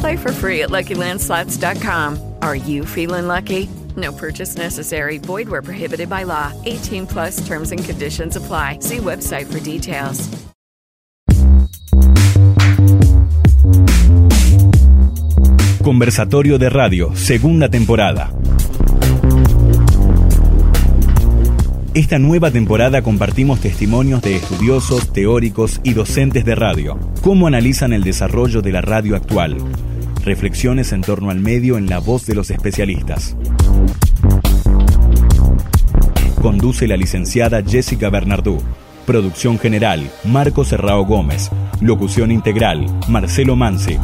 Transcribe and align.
Play 0.00 0.16
for 0.16 0.32
free 0.32 0.62
at 0.62 0.70
LuckyLandSlots.com. 0.70 2.36
Are 2.40 2.56
you 2.56 2.86
feeling 2.86 3.26
lucky? 3.26 3.68
No 3.96 4.12
purchase 4.12 4.56
necessary. 4.56 5.18
Void 5.18 5.48
where 5.48 5.62
prohibited 5.62 6.08
by 6.08 6.24
law. 6.24 6.52
18 6.64 7.06
plus 7.06 7.46
terms 7.46 7.70
and 7.70 7.84
conditions 7.84 8.36
apply. 8.36 8.78
See 8.80 8.98
website 8.98 9.46
for 9.52 9.60
details. 9.60 10.28
Conversatorio 15.82 16.56
de 16.56 16.70
Radio, 16.70 17.14
segunda 17.14 17.68
temporada. 17.68 18.30
Esta 21.94 22.18
nueva 22.18 22.50
temporada 22.50 23.02
compartimos 23.02 23.60
testimonios 23.60 24.20
de 24.20 24.34
estudiosos, 24.34 25.12
teóricos 25.12 25.80
y 25.84 25.92
docentes 25.92 26.44
de 26.44 26.56
radio. 26.56 26.98
Cómo 27.22 27.46
analizan 27.46 27.92
el 27.92 28.02
desarrollo 28.02 28.62
de 28.62 28.72
la 28.72 28.80
radio 28.80 29.14
actual. 29.14 29.58
Reflexiones 30.24 30.92
en 30.92 31.02
torno 31.02 31.30
al 31.30 31.38
medio 31.38 31.78
en 31.78 31.88
la 31.88 32.00
voz 32.00 32.26
de 32.26 32.34
los 32.34 32.50
especialistas. 32.50 33.36
Conduce 36.42 36.88
la 36.88 36.96
licenciada 36.96 37.62
Jessica 37.62 38.10
Bernardú. 38.10 38.60
Producción 39.06 39.60
general, 39.60 40.10
Marco 40.24 40.64
Serrao 40.64 41.06
Gómez. 41.06 41.52
Locución 41.80 42.32
integral, 42.32 42.86
Marcelo 43.06 43.54
Mansi. 43.54 43.98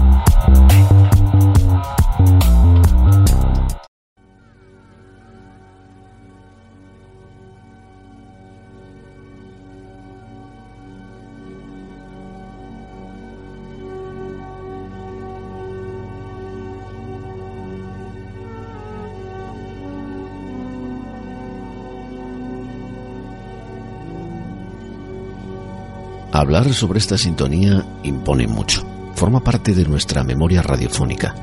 Hablar 26.41 26.73
sobre 26.73 26.99
esta 26.99 27.19
sintonía 27.19 27.85
impone 28.03 28.47
mucho. 28.47 28.83
Forma 29.15 29.45
parte 29.45 29.75
de 29.75 29.85
nuestra 29.85 30.25
memoria 30.25 30.63
radiofónica, 30.63 31.35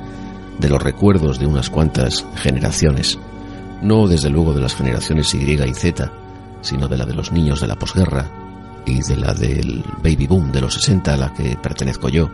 de 0.57 0.69
los 0.69 0.81
recuerdos 0.81 1.37
de 1.37 1.45
unas 1.45 1.69
cuantas 1.69 2.25
generaciones, 2.33 3.19
no 3.83 4.07
desde 4.07 4.31
luego 4.31 4.55
de 4.55 4.61
las 4.61 4.73
generaciones 4.73 5.35
Y 5.35 5.53
y 5.53 5.73
Z, 5.75 6.11
sino 6.61 6.87
de 6.87 6.97
la 6.97 7.05
de 7.05 7.13
los 7.13 7.31
niños 7.31 7.61
de 7.61 7.67
la 7.67 7.75
posguerra 7.75 8.27
y 8.87 9.03
de 9.03 9.17
la 9.17 9.35
del 9.35 9.83
baby 10.01 10.25
boom 10.25 10.51
de 10.51 10.61
los 10.61 10.73
60 10.73 11.13
a 11.13 11.17
la 11.17 11.31
que 11.31 11.55
pertenezco 11.57 12.09
yo, 12.09 12.31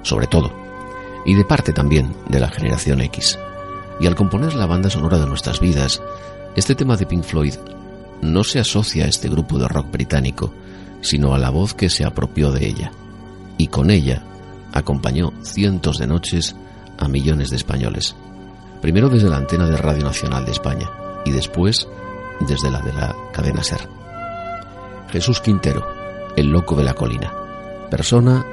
sobre 0.00 0.28
todo, 0.28 0.50
y 1.26 1.34
de 1.34 1.44
parte 1.44 1.74
también 1.74 2.14
de 2.30 2.40
la 2.40 2.48
generación 2.48 3.02
X. 3.02 3.38
Y 4.00 4.06
al 4.06 4.14
componer 4.14 4.54
la 4.54 4.64
banda 4.64 4.88
sonora 4.88 5.18
de 5.18 5.26
nuestras 5.26 5.60
vidas, 5.60 6.00
este 6.56 6.74
tema 6.74 6.96
de 6.96 7.04
Pink 7.04 7.24
Floyd 7.24 7.56
no 8.22 8.44
se 8.44 8.60
asocia 8.60 9.04
a 9.04 9.08
este 9.08 9.28
grupo 9.28 9.58
de 9.58 9.68
rock 9.68 9.90
británico, 9.90 10.54
sino 11.00 11.34
a 11.34 11.38
la 11.38 11.50
voz 11.50 11.74
que 11.74 11.90
se 11.90 12.04
apropió 12.04 12.52
de 12.52 12.66
ella, 12.66 12.92
y 13.56 13.68
con 13.68 13.90
ella 13.90 14.22
acompañó 14.72 15.32
cientos 15.42 15.98
de 15.98 16.06
noches 16.06 16.56
a 16.98 17.08
millones 17.08 17.50
de 17.50 17.56
españoles, 17.56 18.16
primero 18.80 19.08
desde 19.08 19.28
la 19.28 19.36
antena 19.36 19.66
de 19.66 19.76
Radio 19.76 20.04
Nacional 20.04 20.44
de 20.44 20.52
España 20.52 20.90
y 21.24 21.30
después 21.30 21.88
desde 22.40 22.70
la 22.70 22.80
de 22.80 22.92
la 22.92 23.14
cadena 23.32 23.62
Ser. 23.62 23.88
Jesús 25.10 25.40
Quintero, 25.40 25.86
el 26.36 26.48
loco 26.48 26.76
de 26.76 26.84
la 26.84 26.94
colina, 26.94 27.32
persona 27.90 28.44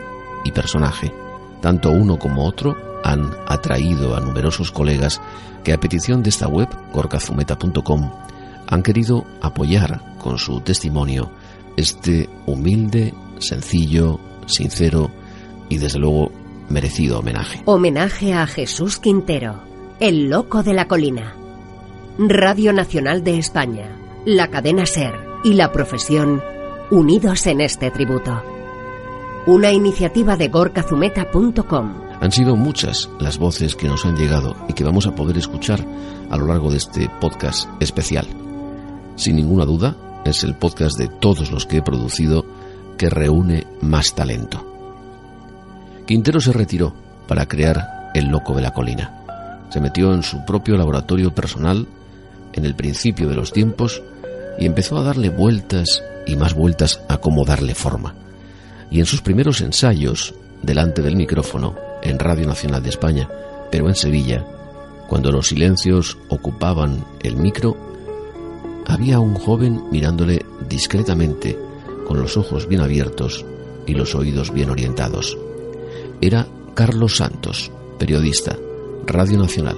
y 0.44 0.52
personaje, 0.52 1.14
tanto 1.62 1.92
uno 1.92 2.18
como 2.18 2.46
otro 2.46 2.76
han 3.04 3.32
atraído 3.48 4.16
a 4.16 4.20
numerosos 4.20 4.72
colegas 4.72 5.22
que 5.64 5.74
a 5.74 5.80
petición 5.80 6.24
de 6.24 6.30
esta 6.30 6.48
web, 6.48 6.68
gorkazumeta.com, 6.94 8.12
han 8.68 8.84
querido 8.84 9.26
apoyar 9.42 10.02
con 10.18 10.38
su 10.40 10.62
testimonio 10.62 11.32
este 11.78 12.30
humilde, 12.46 13.14
sencillo, 13.40 14.20
sincero 14.46 15.12
y 15.70 15.78
desde 15.78 16.00
luego 16.00 16.32
merecido 16.70 17.20
homenaje. 17.20 17.62
Homenaje 17.66 18.34
a 18.34 18.48
Jesús 18.48 19.00
Quintero, 19.00 19.62
el 20.00 20.30
loco 20.30 20.64
de 20.64 20.74
la 20.74 20.88
colina. 20.88 21.36
Radio 22.18 22.72
Nacional 22.74 23.24
de 23.24 23.38
España, 23.38 23.90
la 24.26 24.50
cadena 24.50 24.86
Ser 24.86 25.14
y 25.44 25.54
la 25.54 25.72
profesión 25.72 26.42
unidos 26.92 27.46
en 27.48 27.62
este 27.62 27.92
tributo. 27.92 28.42
Una 29.48 29.72
iniciativa 29.72 30.38
de 30.38 30.48
gorkazumeta.com. 30.48 31.94
Han 32.22 32.32
sido 32.32 32.56
muchas 32.56 33.10
las 33.20 33.38
voces 33.38 33.76
que 33.76 33.88
nos 33.88 34.06
han 34.06 34.16
llegado 34.16 34.56
y 34.70 34.74
que 34.74 34.84
vamos 34.84 35.06
a 35.06 35.14
poder 35.14 35.38
escuchar 35.38 35.86
a 36.30 36.38
lo 36.38 36.48
largo 36.48 36.72
de 36.72 36.78
este 36.78 37.10
podcast 37.22 37.70
especial. 37.80 38.26
Sin 39.16 39.36
ninguna 39.36 39.66
duda, 39.66 39.96
es 40.26 40.44
el 40.44 40.56
podcast 40.56 40.98
de 40.98 41.08
todos 41.08 41.52
los 41.52 41.66
que 41.66 41.78
he 41.78 41.82
producido 41.82 42.46
que 42.98 43.10
reúne 43.10 43.66
más 43.82 44.16
talento. 44.16 44.66
Quintero 46.06 46.42
se 46.42 46.52
retiró 46.52 46.94
para 47.28 47.48
crear 47.48 48.12
El 48.14 48.28
Loco 48.28 48.56
de 48.56 48.62
la 48.62 48.74
Colina. 48.74 49.68
Se 49.70 49.80
metió 49.80 50.14
en 50.14 50.24
su 50.24 50.44
propio 50.44 50.78
laboratorio 50.78 51.34
personal 51.34 51.88
en 52.54 52.66
el 52.66 52.76
principio 52.76 53.30
de 53.30 53.36
los 53.36 53.54
tiempos 53.54 54.02
y 54.58 54.66
empezó 54.66 54.98
a 54.98 55.04
darle 55.04 55.30
vueltas 55.30 56.04
y 56.26 56.36
más 56.36 56.54
vueltas 56.54 57.02
a 57.08 57.18
cómo 57.18 57.46
darle 57.46 57.76
forma. 57.76 58.16
Y 58.90 59.00
en 59.00 59.06
sus 59.06 59.22
primeros 59.22 59.62
ensayos, 59.62 60.34
delante 60.62 61.02
del 61.02 61.16
micrófono, 61.16 61.76
en 62.02 62.18
Radio 62.18 62.48
Nacional 62.48 62.82
de 62.82 62.90
España, 62.90 63.30
pero 63.72 63.90
en 63.90 63.96
Sevilla, 63.96 64.46
cuando 65.08 65.32
los 65.32 65.50
silencios 65.50 66.18
ocupaban 66.30 67.06
el 67.22 67.36
micro, 67.36 67.85
había 68.88 69.20
un 69.20 69.36
joven 69.36 69.84
mirándole 69.92 70.46
discretamente, 70.68 71.58
con 72.08 72.20
los 72.22 72.38
ojos 72.38 72.68
bien 72.68 72.82
abiertos 72.82 73.46
y 73.86 73.94
los 73.94 74.16
oídos 74.16 74.54
bien 74.54 74.70
orientados. 74.70 75.38
Era 76.22 76.48
Carlos 76.74 77.18
Santos, 77.18 77.72
periodista, 78.00 78.56
Radio 79.06 79.40
Nacional, 79.40 79.78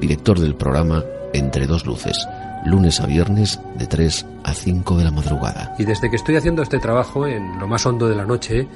director 0.00 0.38
del 0.38 0.54
programa 0.54 1.04
Entre 1.32 1.66
dos 1.66 1.86
luces, 1.86 2.26
lunes 2.64 3.00
a 3.00 3.06
viernes 3.06 3.60
de 3.76 3.86
3 3.86 4.26
a 4.44 4.54
5 4.54 4.96
de 4.98 5.04
la 5.04 5.10
madrugada. 5.10 5.74
Y 5.78 5.84
desde 5.84 6.10
que 6.10 6.16
estoy 6.16 6.36
haciendo 6.36 6.62
este 6.62 6.78
trabajo 6.78 7.26
en 7.26 7.58
lo 7.58 7.66
más 7.66 7.84
hondo 7.86 8.08
de 8.08 8.16
la 8.16 8.24
noche, 8.24 8.66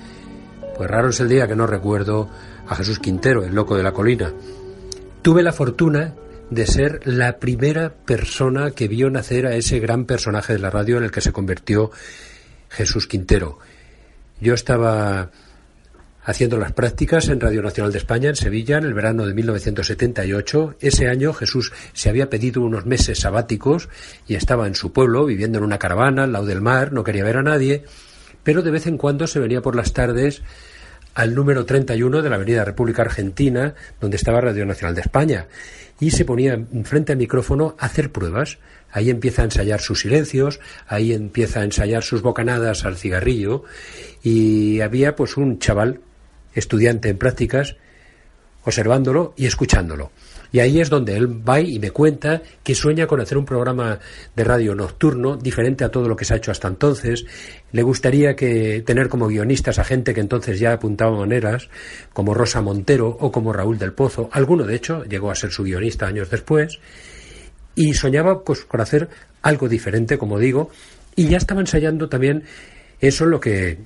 pues 0.76 0.90
raro 0.90 1.10
es 1.10 1.20
el 1.20 1.28
día 1.28 1.46
que 1.46 1.56
no 1.56 1.66
recuerdo 1.66 2.28
a 2.68 2.74
Jesús 2.74 2.98
Quintero, 2.98 3.44
el 3.44 3.54
loco 3.54 3.76
de 3.76 3.82
la 3.82 3.92
colina. 3.92 4.32
Tuve 5.22 5.42
la 5.42 5.52
fortuna 5.52 6.14
de 6.50 6.66
ser 6.66 7.06
la 7.06 7.38
primera 7.38 7.94
persona 7.94 8.72
que 8.72 8.88
vio 8.88 9.08
nacer 9.08 9.46
a 9.46 9.54
ese 9.54 9.78
gran 9.78 10.04
personaje 10.04 10.52
de 10.52 10.58
la 10.58 10.70
radio 10.70 10.98
en 10.98 11.04
el 11.04 11.10
que 11.10 11.20
se 11.20 11.32
convirtió 11.32 11.90
Jesús 12.68 13.06
Quintero. 13.06 13.58
Yo 14.40 14.54
estaba 14.54 15.30
haciendo 16.24 16.58
las 16.58 16.72
prácticas 16.72 17.28
en 17.28 17.40
Radio 17.40 17.62
Nacional 17.62 17.92
de 17.92 17.98
España, 17.98 18.28
en 18.28 18.36
Sevilla, 18.36 18.78
en 18.78 18.84
el 18.84 18.94
verano 18.94 19.26
de 19.26 19.34
1978. 19.34 20.76
Ese 20.80 21.08
año 21.08 21.32
Jesús 21.32 21.72
se 21.92 22.08
había 22.08 22.30
pedido 22.30 22.62
unos 22.62 22.86
meses 22.86 23.20
sabáticos 23.20 23.88
y 24.26 24.34
estaba 24.34 24.66
en 24.66 24.74
su 24.74 24.92
pueblo, 24.92 25.24
viviendo 25.24 25.58
en 25.58 25.64
una 25.64 25.78
caravana 25.78 26.24
al 26.24 26.32
lado 26.32 26.46
del 26.46 26.60
mar, 26.60 26.92
no 26.92 27.04
quería 27.04 27.24
ver 27.24 27.38
a 27.38 27.42
nadie, 27.42 27.84
pero 28.42 28.62
de 28.62 28.70
vez 28.70 28.86
en 28.86 28.98
cuando 28.98 29.26
se 29.26 29.40
venía 29.40 29.62
por 29.62 29.76
las 29.76 29.92
tardes 29.92 30.42
al 31.14 31.34
número 31.34 31.64
31 31.64 32.22
de 32.22 32.30
la 32.30 32.36
Avenida 32.36 32.64
República 32.64 33.02
Argentina, 33.02 33.74
donde 34.00 34.16
estaba 34.16 34.40
Radio 34.40 34.64
Nacional 34.66 34.94
de 34.94 35.02
España, 35.02 35.46
y 35.98 36.12
se 36.12 36.24
ponía 36.24 36.58
frente 36.84 37.12
al 37.12 37.18
micrófono 37.18 37.76
a 37.78 37.86
hacer 37.86 38.10
pruebas. 38.10 38.58
Ahí 38.90 39.10
empieza 39.10 39.42
a 39.42 39.44
ensayar 39.44 39.80
sus 39.80 40.00
silencios, 40.00 40.60
ahí 40.86 41.12
empieza 41.12 41.60
a 41.60 41.64
ensayar 41.64 42.02
sus 42.02 42.22
bocanadas 42.22 42.84
al 42.84 42.96
cigarrillo, 42.96 43.64
y 44.22 44.80
había 44.80 45.16
pues 45.16 45.36
un 45.36 45.58
chaval, 45.58 46.00
estudiante 46.54 47.08
en 47.08 47.18
prácticas, 47.18 47.76
observándolo 48.64 49.34
y 49.36 49.46
escuchándolo. 49.46 50.10
Y 50.52 50.58
ahí 50.58 50.80
es 50.80 50.90
donde 50.90 51.16
él 51.16 51.48
va 51.48 51.60
y 51.60 51.78
me 51.78 51.90
cuenta 51.90 52.42
que 52.62 52.74
sueña 52.74 53.06
con 53.06 53.20
hacer 53.20 53.38
un 53.38 53.44
programa 53.44 53.98
de 54.34 54.44
radio 54.44 54.74
nocturno 54.74 55.36
diferente 55.36 55.84
a 55.84 55.90
todo 55.90 56.08
lo 56.08 56.16
que 56.16 56.24
se 56.24 56.34
ha 56.34 56.38
hecho 56.38 56.50
hasta 56.50 56.68
entonces. 56.68 57.24
Le 57.72 57.82
gustaría 57.82 58.34
que 58.34 58.82
tener 58.84 59.08
como 59.08 59.28
guionistas 59.28 59.78
a 59.78 59.84
gente 59.84 60.12
que 60.12 60.20
entonces 60.20 60.58
ya 60.58 60.72
apuntaba 60.72 61.16
maneras, 61.16 61.68
como 62.12 62.34
Rosa 62.34 62.62
Montero 62.62 63.08
o 63.08 63.30
como 63.30 63.52
Raúl 63.52 63.78
del 63.78 63.92
Pozo. 63.92 64.28
Alguno, 64.32 64.64
de 64.64 64.74
hecho, 64.74 65.04
llegó 65.04 65.30
a 65.30 65.34
ser 65.34 65.52
su 65.52 65.62
guionista 65.62 66.06
años 66.06 66.30
después. 66.30 66.78
Y 67.76 67.94
soñaba 67.94 68.42
pues, 68.42 68.64
con 68.64 68.80
hacer 68.80 69.08
algo 69.42 69.68
diferente, 69.68 70.18
como 70.18 70.38
digo, 70.38 70.70
y 71.16 71.28
ya 71.28 71.38
estaba 71.38 71.60
ensayando 71.60 72.08
también 72.08 72.44
eso 73.00 73.24
lo 73.26 73.40
que 73.40 73.78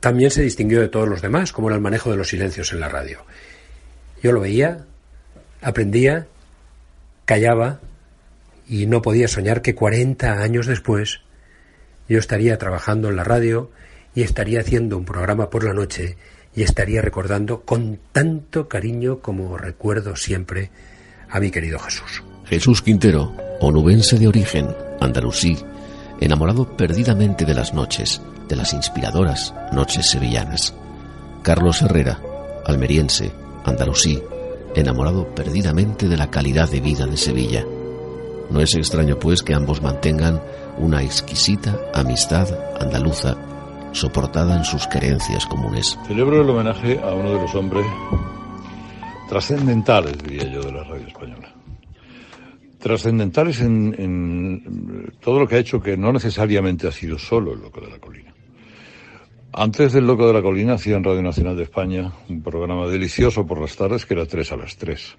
también 0.00 0.30
se 0.30 0.42
distinguió 0.42 0.80
de 0.80 0.88
todos 0.88 1.08
los 1.08 1.22
demás, 1.22 1.52
como 1.52 1.68
era 1.68 1.76
el 1.76 1.82
manejo 1.82 2.10
de 2.10 2.16
los 2.16 2.28
silencios 2.28 2.72
en 2.72 2.80
la 2.80 2.88
radio. 2.88 3.20
Yo 4.22 4.32
lo 4.32 4.40
veía, 4.40 4.84
aprendía, 5.64 6.26
callaba 7.24 7.80
y 8.68 8.86
no 8.86 9.02
podía 9.02 9.28
soñar 9.28 9.62
que 9.62 9.74
40 9.74 10.42
años 10.42 10.66
después 10.66 11.20
yo 12.08 12.18
estaría 12.18 12.58
trabajando 12.58 13.08
en 13.08 13.16
la 13.16 13.24
radio 13.24 13.70
y 14.14 14.22
estaría 14.22 14.60
haciendo 14.60 14.96
un 14.96 15.04
programa 15.04 15.50
por 15.50 15.64
la 15.64 15.72
noche 15.72 16.16
y 16.54 16.62
estaría 16.62 17.02
recordando 17.02 17.62
con 17.62 17.98
tanto 18.12 18.68
cariño 18.68 19.20
como 19.20 19.56
recuerdo 19.56 20.16
siempre 20.16 20.70
a 21.28 21.40
mi 21.40 21.50
querido 21.50 21.78
Jesús. 21.78 22.22
Jesús 22.44 22.82
Quintero, 22.82 23.34
onubense 23.60 24.18
de 24.18 24.28
origen, 24.28 24.68
andalusí, 25.00 25.56
enamorado 26.20 26.76
perdidamente 26.76 27.44
de 27.44 27.54
las 27.54 27.72
noches, 27.74 28.20
de 28.48 28.56
las 28.56 28.72
inspiradoras 28.72 29.54
noches 29.72 30.10
sevillanas. 30.10 30.74
Carlos 31.42 31.82
Herrera, 31.82 32.20
almeriense, 32.66 33.32
andalusí, 33.64 34.22
enamorado 34.74 35.26
perdidamente 35.34 36.08
de 36.08 36.16
la 36.16 36.30
calidad 36.30 36.70
de 36.70 36.80
vida 36.80 37.06
de 37.06 37.16
Sevilla. 37.16 37.64
No 38.50 38.60
es 38.60 38.74
extraño, 38.74 39.18
pues, 39.18 39.42
que 39.42 39.54
ambos 39.54 39.82
mantengan 39.82 40.40
una 40.78 41.02
exquisita 41.02 41.78
amistad 41.94 42.48
andaluza, 42.80 43.36
soportada 43.92 44.56
en 44.56 44.64
sus 44.64 44.86
creencias 44.86 45.46
comunes. 45.46 45.98
Celebro 46.06 46.42
el 46.42 46.50
homenaje 46.50 47.00
a 47.00 47.14
uno 47.14 47.34
de 47.34 47.40
los 47.40 47.54
hombres 47.54 47.86
trascendentales, 49.28 50.18
diría 50.18 50.52
yo, 50.52 50.62
de 50.62 50.72
la 50.72 50.84
radio 50.84 51.06
española. 51.06 51.48
Trascendentales 52.78 53.60
en, 53.60 53.94
en, 53.98 55.12
todo 55.20 55.40
lo 55.40 55.48
que 55.48 55.56
ha 55.56 55.58
hecho, 55.58 55.80
que 55.80 55.96
no 55.96 56.12
necesariamente 56.12 56.86
ha 56.86 56.92
sido 56.92 57.18
solo 57.18 57.54
el 57.54 57.60
loco 57.60 57.80
de 57.80 57.90
la 57.90 57.98
colina. 57.98 58.33
Antes 59.56 59.92
del 59.92 60.04
Loco 60.04 60.26
de 60.26 60.32
la 60.32 60.42
Colina 60.42 60.72
hacía 60.72 60.96
en 60.96 61.04
Radio 61.04 61.22
Nacional 61.22 61.56
de 61.56 61.62
España 61.62 62.10
un 62.28 62.42
programa 62.42 62.88
delicioso 62.88 63.46
por 63.46 63.60
las 63.60 63.76
tardes 63.76 64.04
que 64.04 64.14
era 64.14 64.26
tres 64.26 64.50
a 64.50 64.56
las 64.56 64.76
tres, 64.76 65.16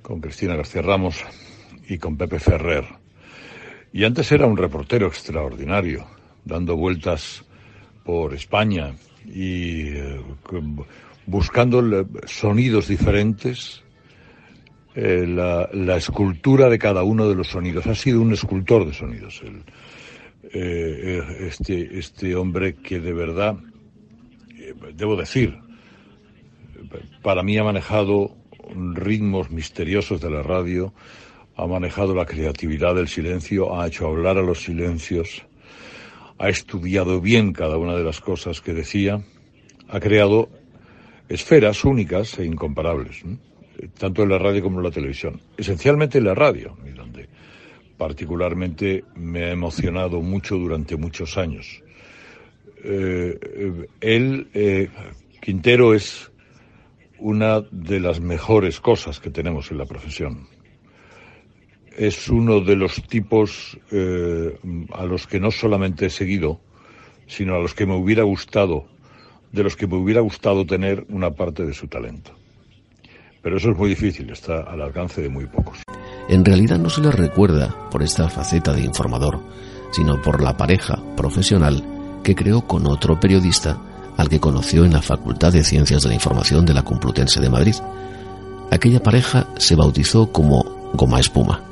con 0.00 0.20
Cristina 0.20 0.54
García 0.54 0.80
Ramos 0.80 1.24
y 1.88 1.98
con 1.98 2.16
Pepe 2.16 2.38
Ferrer. 2.38 2.84
Y 3.92 4.04
antes 4.04 4.30
era 4.30 4.46
un 4.46 4.56
reportero 4.56 5.08
extraordinario, 5.08 6.06
dando 6.44 6.76
vueltas 6.76 7.44
por 8.04 8.32
España 8.32 8.94
y 9.26 9.88
eh, 9.88 10.20
buscando 11.26 12.06
sonidos 12.26 12.86
diferentes, 12.86 13.82
eh, 14.94 15.24
la, 15.26 15.68
la, 15.72 15.96
escultura 15.96 16.68
de 16.68 16.78
cada 16.78 17.02
uno 17.02 17.28
de 17.28 17.34
los 17.34 17.48
sonidos. 17.48 17.88
Ha 17.88 17.96
sido 17.96 18.20
un 18.20 18.32
escultor 18.32 18.86
de 18.86 18.94
sonidos. 18.94 19.42
El, 19.44 19.64
eh, 20.42 21.22
este, 21.40 21.98
este 21.98 22.34
hombre 22.36 22.74
que 22.74 23.00
de 23.00 23.12
verdad, 23.12 23.56
eh, 24.58 24.74
debo 24.94 25.16
decir, 25.16 25.58
para 27.22 27.42
mí 27.42 27.58
ha 27.58 27.64
manejado 27.64 28.36
ritmos 28.94 29.50
misteriosos 29.50 30.20
de 30.20 30.30
la 30.30 30.42
radio, 30.42 30.92
ha 31.56 31.66
manejado 31.66 32.14
la 32.14 32.24
creatividad 32.24 32.94
del 32.94 33.08
silencio, 33.08 33.78
ha 33.78 33.86
hecho 33.86 34.06
hablar 34.06 34.38
a 34.38 34.42
los 34.42 34.62
silencios, 34.62 35.44
ha 36.38 36.48
estudiado 36.48 37.20
bien 37.20 37.52
cada 37.52 37.76
una 37.76 37.96
de 37.96 38.04
las 38.04 38.20
cosas 38.20 38.60
que 38.60 38.72
decía, 38.72 39.20
ha 39.88 40.00
creado 40.00 40.48
esferas 41.28 41.84
únicas 41.84 42.38
e 42.38 42.44
incomparables, 42.44 43.22
tanto 43.98 44.22
en 44.22 44.28
la 44.28 44.38
radio 44.38 44.62
como 44.62 44.78
en 44.78 44.84
la 44.84 44.90
televisión, 44.90 45.40
esencialmente 45.56 46.18
en 46.18 46.24
la 46.24 46.34
radio, 46.34 46.76
donde 46.94 47.28
particularmente 47.98 49.04
me 49.16 49.44
ha 49.44 49.50
emocionado 49.50 50.22
mucho 50.22 50.56
durante 50.56 50.96
muchos 50.96 51.36
años. 51.36 51.82
Eh, 52.84 53.86
él, 54.00 54.48
eh, 54.54 54.88
Quintero, 55.42 55.94
es 55.94 56.30
una 57.18 57.60
de 57.72 57.98
las 57.98 58.20
mejores 58.20 58.80
cosas 58.80 59.18
que 59.18 59.30
tenemos 59.30 59.70
en 59.70 59.78
la 59.78 59.84
profesión. 59.84 60.46
Es 61.96 62.28
uno 62.28 62.60
de 62.60 62.76
los 62.76 63.02
tipos 63.08 63.76
eh, 63.90 64.56
a 64.92 65.04
los 65.04 65.26
que 65.26 65.40
no 65.40 65.50
solamente 65.50 66.06
he 66.06 66.10
seguido, 66.10 66.60
sino 67.26 67.56
a 67.56 67.58
los 67.58 67.74
que 67.74 67.86
me 67.86 67.96
hubiera 67.96 68.22
gustado, 68.22 68.86
de 69.50 69.64
los 69.64 69.74
que 69.74 69.88
me 69.88 69.96
hubiera 69.96 70.20
gustado 70.20 70.64
tener 70.64 71.04
una 71.08 71.32
parte 71.32 71.66
de 71.66 71.74
su 71.74 71.88
talento. 71.88 72.30
Pero 73.42 73.56
eso 73.56 73.70
es 73.70 73.76
muy 73.76 73.88
difícil, 73.90 74.30
está 74.30 74.62
al 74.62 74.80
alcance 74.82 75.20
de 75.20 75.28
muy 75.28 75.46
pocos. 75.46 75.87
En 76.28 76.44
realidad 76.44 76.78
no 76.78 76.90
se 76.90 77.00
le 77.00 77.10
recuerda 77.10 77.74
por 77.90 78.02
esta 78.02 78.28
faceta 78.28 78.74
de 78.74 78.82
informador, 78.82 79.40
sino 79.92 80.20
por 80.20 80.42
la 80.42 80.56
pareja 80.56 80.98
profesional 81.16 81.82
que 82.22 82.34
creó 82.34 82.60
con 82.62 82.86
otro 82.86 83.18
periodista 83.18 83.78
al 84.18 84.28
que 84.28 84.40
conoció 84.40 84.84
en 84.84 84.92
la 84.92 85.00
Facultad 85.00 85.52
de 85.52 85.64
Ciencias 85.64 86.02
de 86.02 86.10
la 86.10 86.14
Información 86.14 86.66
de 86.66 86.74
la 86.74 86.82
Complutense 86.82 87.40
de 87.40 87.48
Madrid. 87.48 87.76
Aquella 88.70 89.02
pareja 89.02 89.46
se 89.56 89.76
bautizó 89.76 90.30
como 90.30 90.90
Goma 90.92 91.20
Espuma 91.20 91.62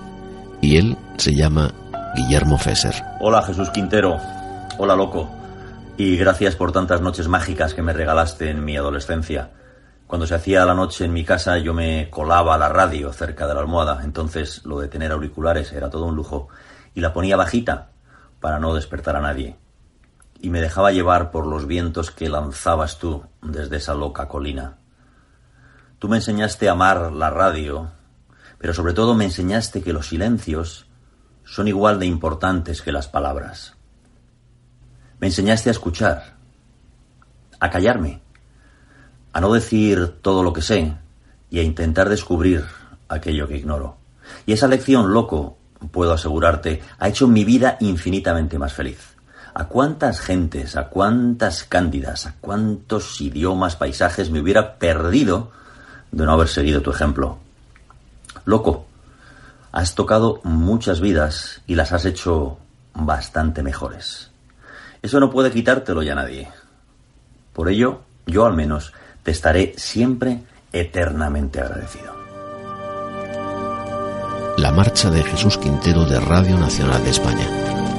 y 0.62 0.76
él 0.76 0.96
se 1.18 1.34
llama 1.34 1.74
Guillermo 2.14 2.56
Fesser. 2.56 2.94
Hola 3.20 3.42
Jesús 3.42 3.68
Quintero, 3.70 4.16
hola 4.78 4.96
loco, 4.96 5.28
y 5.98 6.16
gracias 6.16 6.56
por 6.56 6.72
tantas 6.72 7.02
noches 7.02 7.28
mágicas 7.28 7.74
que 7.74 7.82
me 7.82 7.92
regalaste 7.92 8.48
en 8.48 8.64
mi 8.64 8.76
adolescencia. 8.76 9.50
Cuando 10.06 10.26
se 10.26 10.36
hacía 10.36 10.64
la 10.64 10.74
noche 10.74 11.04
en 11.04 11.12
mi 11.12 11.24
casa 11.24 11.58
yo 11.58 11.74
me 11.74 12.08
colaba 12.10 12.56
la 12.56 12.68
radio 12.68 13.12
cerca 13.12 13.46
de 13.46 13.54
la 13.54 13.60
almohada, 13.60 14.02
entonces 14.04 14.64
lo 14.64 14.78
de 14.78 14.86
tener 14.86 15.10
auriculares 15.10 15.72
era 15.72 15.90
todo 15.90 16.04
un 16.04 16.14
lujo, 16.14 16.48
y 16.94 17.00
la 17.00 17.12
ponía 17.12 17.36
bajita 17.36 17.88
para 18.40 18.60
no 18.60 18.74
despertar 18.74 19.16
a 19.16 19.20
nadie. 19.20 19.56
Y 20.40 20.50
me 20.50 20.60
dejaba 20.60 20.92
llevar 20.92 21.32
por 21.32 21.46
los 21.46 21.66
vientos 21.66 22.12
que 22.12 22.28
lanzabas 22.28 22.98
tú 22.98 23.24
desde 23.42 23.78
esa 23.78 23.94
loca 23.94 24.28
colina. 24.28 24.76
Tú 25.98 26.08
me 26.08 26.16
enseñaste 26.18 26.68
a 26.68 26.72
amar 26.72 27.10
la 27.12 27.30
radio, 27.30 27.90
pero 28.58 28.74
sobre 28.74 28.92
todo 28.92 29.14
me 29.14 29.24
enseñaste 29.24 29.82
que 29.82 29.92
los 29.92 30.08
silencios 30.08 30.86
son 31.44 31.66
igual 31.66 31.98
de 31.98 32.06
importantes 32.06 32.80
que 32.80 32.92
las 32.92 33.08
palabras. 33.08 33.74
Me 35.18 35.26
enseñaste 35.26 35.70
a 35.70 35.72
escuchar, 35.72 36.36
a 37.58 37.70
callarme 37.70 38.25
a 39.36 39.40
no 39.42 39.52
decir 39.52 40.14
todo 40.22 40.42
lo 40.42 40.54
que 40.54 40.62
sé 40.62 40.94
y 41.50 41.58
a 41.58 41.62
intentar 41.62 42.08
descubrir 42.08 42.64
aquello 43.06 43.46
que 43.46 43.58
ignoro. 43.58 43.98
Y 44.46 44.54
esa 44.54 44.66
lección, 44.66 45.12
loco, 45.12 45.58
puedo 45.90 46.14
asegurarte, 46.14 46.80
ha 46.98 47.08
hecho 47.08 47.28
mi 47.28 47.44
vida 47.44 47.76
infinitamente 47.80 48.58
más 48.58 48.72
feliz. 48.72 49.14
¿A 49.52 49.66
cuántas 49.66 50.20
gentes, 50.20 50.74
a 50.74 50.88
cuántas 50.88 51.64
cándidas, 51.64 52.24
a 52.24 52.36
cuántos 52.40 53.20
idiomas, 53.20 53.76
paisajes 53.76 54.30
me 54.30 54.40
hubiera 54.40 54.78
perdido 54.78 55.50
de 56.12 56.24
no 56.24 56.32
haber 56.32 56.48
seguido 56.48 56.80
tu 56.80 56.90
ejemplo? 56.90 57.36
Loco, 58.46 58.86
has 59.70 59.94
tocado 59.94 60.40
muchas 60.44 61.02
vidas 61.02 61.60
y 61.66 61.74
las 61.74 61.92
has 61.92 62.06
hecho 62.06 62.56
bastante 62.94 63.62
mejores. 63.62 64.30
Eso 65.02 65.20
no 65.20 65.28
puede 65.28 65.50
quitártelo 65.50 66.02
ya 66.02 66.14
nadie. 66.14 66.48
Por 67.52 67.68
ello, 67.68 68.00
yo 68.24 68.46
al 68.46 68.54
menos 68.54 68.94
te 69.26 69.32
estaré 69.32 69.74
siempre 69.76 70.38
eternamente 70.72 71.60
agradecido. 71.60 72.14
La 74.56 74.70
marcha 74.70 75.10
de 75.10 75.24
Jesús 75.24 75.58
Quintero 75.58 76.04
de 76.04 76.20
Radio 76.20 76.56
Nacional 76.56 77.02
de 77.02 77.10
España. 77.10 77.48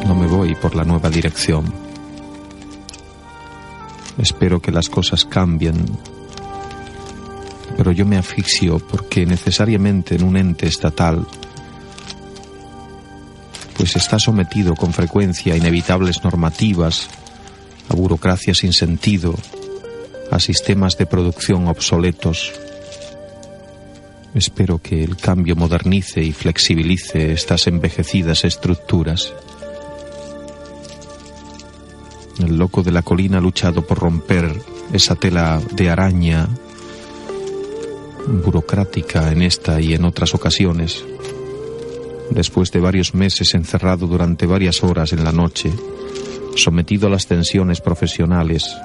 No 0.07 0.15
me 0.15 0.25
voy 0.25 0.55
por 0.55 0.74
la 0.74 0.86
nueva 0.86 1.10
dirección. 1.10 1.65
Espero 4.17 4.62
que 4.62 4.72
las 4.72 4.88
cosas 4.88 5.25
cambien. 5.25 5.98
Pero 7.75 7.91
yo 7.91 8.05
me 8.05 8.17
asfixio 8.17 8.79
porque 8.79 9.25
necesariamente 9.25 10.15
en 10.15 10.24
un 10.24 10.38
ente 10.38 10.65
estatal 10.65 11.27
pues 13.75 13.98
está 13.98 14.17
sometido 14.17 14.75
con 14.75 14.93
frecuencia 14.93 15.55
a 15.55 15.57
inevitables 15.57 16.24
normativas, 16.24 17.10
a 17.89 17.96
burocracia 17.96 18.53
sin 18.53 18.72
sentido, 18.72 19.36
a 20.31 20.39
sistemas 20.39 20.98
de 20.98 21.05
producción 21.05 21.67
obsoletos. 21.67 22.53
Espero 24.34 24.79
que 24.79 25.03
el 25.03 25.17
cambio 25.17 25.55
modernice 25.55 26.22
y 26.22 26.31
flexibilice 26.31 27.31
estas 27.31 27.67
envejecidas 27.67 28.46
estructuras. 28.46 29.34
El 32.39 32.57
loco 32.57 32.84
de 32.84 32.91
la 32.91 33.01
colina 33.01 33.39
ha 33.39 33.41
luchado 33.41 33.86
por 33.86 33.98
romper 33.98 34.53
esa 34.93 35.15
tela 35.15 35.60
de 35.74 35.89
araña 35.89 36.48
burocrática 38.27 39.31
en 39.31 39.41
esta 39.41 39.81
y 39.81 39.93
en 39.93 40.05
otras 40.05 40.36
ocasiones. 40.36 41.03
Después 42.29 42.72
de 42.72 42.79
varios 42.79 43.15
meses 43.15 43.55
encerrado 43.55 44.05
durante 44.05 44.46
varias 44.46 44.84
horas 44.84 45.13
en 45.13 45.24
la 45.24 45.31
noche, 45.31 45.72
sometido 46.55 47.07
a 47.07 47.10
las 47.10 47.25
tensiones 47.25 47.81
profesionales, 47.81 48.75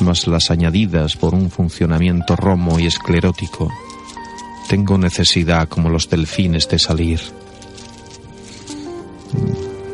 más 0.00 0.26
las 0.26 0.50
añadidas 0.50 1.16
por 1.16 1.34
un 1.34 1.50
funcionamiento 1.50 2.36
romo 2.36 2.78
y 2.78 2.86
esclerótico, 2.86 3.70
tengo 4.68 4.96
necesidad, 4.98 5.68
como 5.68 5.88
los 5.88 6.08
delfines, 6.08 6.68
de 6.68 6.78
salir, 6.78 7.20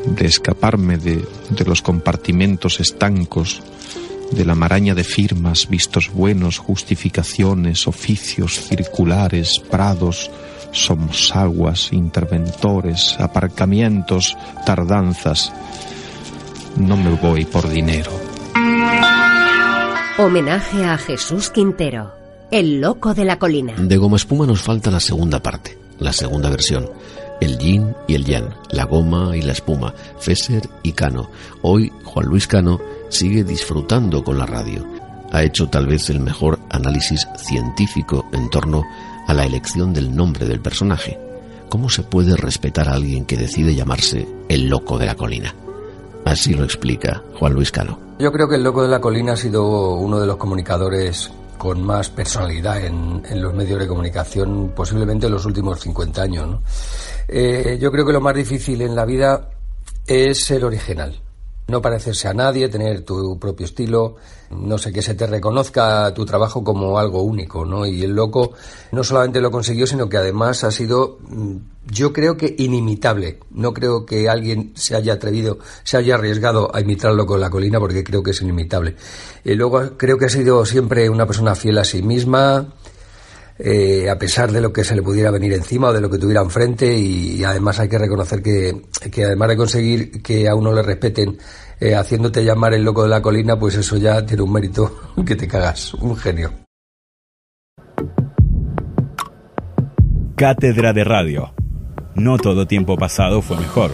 de 0.06 0.26
escaparme 0.26 0.98
de, 0.98 1.24
de 1.50 1.64
los 1.64 1.82
compartimentos 1.82 2.80
estancos, 2.80 3.62
de 4.30 4.44
la 4.44 4.54
maraña 4.54 4.94
de 4.94 5.04
firmas, 5.04 5.68
vistos 5.68 6.10
buenos, 6.12 6.58
justificaciones, 6.58 7.86
oficios 7.86 8.60
circulares, 8.60 9.58
prados, 9.70 10.30
somos 10.72 11.34
aguas, 11.34 11.92
interventores, 11.92 13.16
aparcamientos, 13.18 14.36
tardanzas. 14.66 15.52
No 16.76 16.96
me 16.96 17.10
voy 17.10 17.44
por 17.44 17.68
dinero. 17.68 18.12
Homenaje 20.20 20.84
a 20.84 20.98
Jesús 20.98 21.48
Quintero, 21.48 22.12
el 22.50 22.80
loco 22.80 23.14
de 23.14 23.24
la 23.24 23.38
colina. 23.38 23.74
De 23.78 23.96
Goma 23.96 24.16
Espuma 24.16 24.46
nos 24.46 24.60
falta 24.60 24.90
la 24.90 24.98
segunda 24.98 25.40
parte, 25.40 25.78
la 26.00 26.12
segunda 26.12 26.50
versión. 26.50 26.90
El 27.40 27.56
yin 27.56 27.94
y 28.08 28.16
el 28.16 28.24
yang, 28.24 28.52
la 28.72 28.82
goma 28.82 29.36
y 29.36 29.42
la 29.42 29.52
espuma, 29.52 29.94
Fesser 30.18 30.68
y 30.82 30.90
Cano. 30.90 31.30
Hoy 31.62 31.92
Juan 32.02 32.26
Luis 32.26 32.48
Cano 32.48 32.80
sigue 33.10 33.44
disfrutando 33.44 34.24
con 34.24 34.38
la 34.38 34.46
radio. 34.46 34.84
Ha 35.30 35.44
hecho 35.44 35.68
tal 35.68 35.86
vez 35.86 36.10
el 36.10 36.18
mejor 36.18 36.58
análisis 36.68 37.24
científico 37.36 38.28
en 38.32 38.50
torno 38.50 38.82
a 39.28 39.32
la 39.32 39.44
elección 39.44 39.94
del 39.94 40.16
nombre 40.16 40.46
del 40.46 40.58
personaje. 40.58 41.16
¿Cómo 41.68 41.88
se 41.88 42.02
puede 42.02 42.36
respetar 42.36 42.88
a 42.88 42.94
alguien 42.94 43.24
que 43.24 43.36
decide 43.36 43.76
llamarse 43.76 44.26
el 44.48 44.68
loco 44.68 44.98
de 44.98 45.06
la 45.06 45.14
colina? 45.14 45.54
Así 46.28 46.52
lo 46.52 46.64
explica 46.64 47.22
Juan 47.38 47.54
Luis 47.54 47.72
Cano. 47.72 47.98
Yo 48.18 48.30
creo 48.30 48.46
que 48.46 48.56
el 48.56 48.62
loco 48.62 48.82
de 48.82 48.88
la 48.88 49.00
colina 49.00 49.32
ha 49.32 49.36
sido 49.36 49.94
uno 49.94 50.20
de 50.20 50.26
los 50.26 50.36
comunicadores 50.36 51.30
con 51.56 51.82
más 51.82 52.10
personalidad 52.10 52.84
en, 52.84 53.22
los 53.40 53.54
medios 53.54 53.80
de 53.80 53.86
comunicación, 53.86 54.72
posiblemente 54.76 55.24
en 55.24 55.32
los 55.32 55.46
últimos 55.46 55.80
50 55.80 56.20
años. 56.20 56.60
Eh, 57.28 57.78
yo 57.80 57.90
creo 57.90 58.04
que 58.04 58.12
lo 58.12 58.20
más 58.20 58.34
difícil 58.34 58.82
en 58.82 58.94
la 58.94 59.06
vida 59.06 59.48
es 60.06 60.44
ser 60.44 60.66
original. 60.66 61.18
No 61.68 61.82
parecerse 61.82 62.28
a 62.28 62.32
nadie, 62.32 62.70
tener 62.70 63.02
tu 63.02 63.38
propio 63.38 63.66
estilo, 63.66 64.16
no 64.50 64.78
sé, 64.78 64.90
que 64.90 65.02
se 65.02 65.14
te 65.14 65.26
reconozca 65.26 66.14
tu 66.14 66.24
trabajo 66.24 66.64
como 66.64 66.98
algo 66.98 67.20
único, 67.20 67.66
¿no? 67.66 67.84
Y 67.84 68.02
el 68.04 68.12
loco 68.12 68.52
no 68.90 69.04
solamente 69.04 69.38
lo 69.42 69.50
consiguió, 69.50 69.86
sino 69.86 70.08
que 70.08 70.16
además 70.16 70.64
ha 70.64 70.70
sido, 70.70 71.18
mm, 71.28 71.56
yo 71.90 72.14
creo 72.14 72.38
que 72.38 72.54
inimitable. 72.56 73.40
No 73.50 73.74
creo 73.74 74.06
que 74.06 74.30
alguien 74.30 74.72
se 74.76 74.96
haya 74.96 75.12
atrevido, 75.12 75.58
se 75.84 75.98
haya 75.98 76.14
arriesgado 76.14 76.74
a 76.74 76.80
imitarlo 76.80 77.26
con 77.26 77.38
la 77.38 77.50
colina, 77.50 77.78
porque 77.78 78.02
creo 78.02 78.22
que 78.22 78.30
es 78.30 78.40
inimitable. 78.40 78.96
Y 79.44 79.54
luego 79.54 79.90
creo 79.98 80.16
que 80.16 80.24
ha 80.24 80.30
sido 80.30 80.64
siempre 80.64 81.10
una 81.10 81.26
persona 81.26 81.54
fiel 81.54 81.76
a 81.76 81.84
sí 81.84 82.00
misma, 82.00 82.72
eh, 83.58 84.08
a 84.08 84.16
pesar 84.18 84.52
de 84.52 84.60
lo 84.60 84.72
que 84.72 84.84
se 84.84 84.94
le 84.94 85.02
pudiera 85.02 85.30
venir 85.30 85.52
encima 85.52 85.88
o 85.88 85.92
de 85.92 86.00
lo 86.00 86.08
que 86.08 86.18
tuviera 86.18 86.42
enfrente 86.42 86.96
y, 86.96 87.42
además 87.42 87.80
hay 87.80 87.88
que 87.88 87.98
reconocer 87.98 88.40
que, 88.40 88.82
que, 89.10 89.24
además 89.24 89.48
de 89.48 89.56
conseguir 89.56 90.22
que 90.22 90.48
a 90.48 90.54
uno 90.54 90.72
le 90.72 90.82
respeten 90.82 91.38
eh, 91.80 91.94
haciéndote 91.94 92.44
llamar 92.44 92.74
el 92.74 92.84
loco 92.84 93.02
de 93.02 93.08
la 93.08 93.20
colina, 93.20 93.58
pues 93.58 93.74
eso 93.74 93.96
ya 93.96 94.24
tiene 94.24 94.42
un 94.42 94.52
mérito 94.52 95.12
que 95.26 95.34
te 95.34 95.48
cagas, 95.48 95.94
un 95.94 96.16
genio. 96.16 96.52
Cátedra 100.36 100.92
de 100.92 101.02
Radio. 101.02 101.52
No 102.14 102.38
todo 102.38 102.66
tiempo 102.66 102.96
pasado 102.96 103.42
fue 103.42 103.56
mejor. 103.56 103.90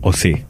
¿O 0.00 0.12
sí? 0.12 0.44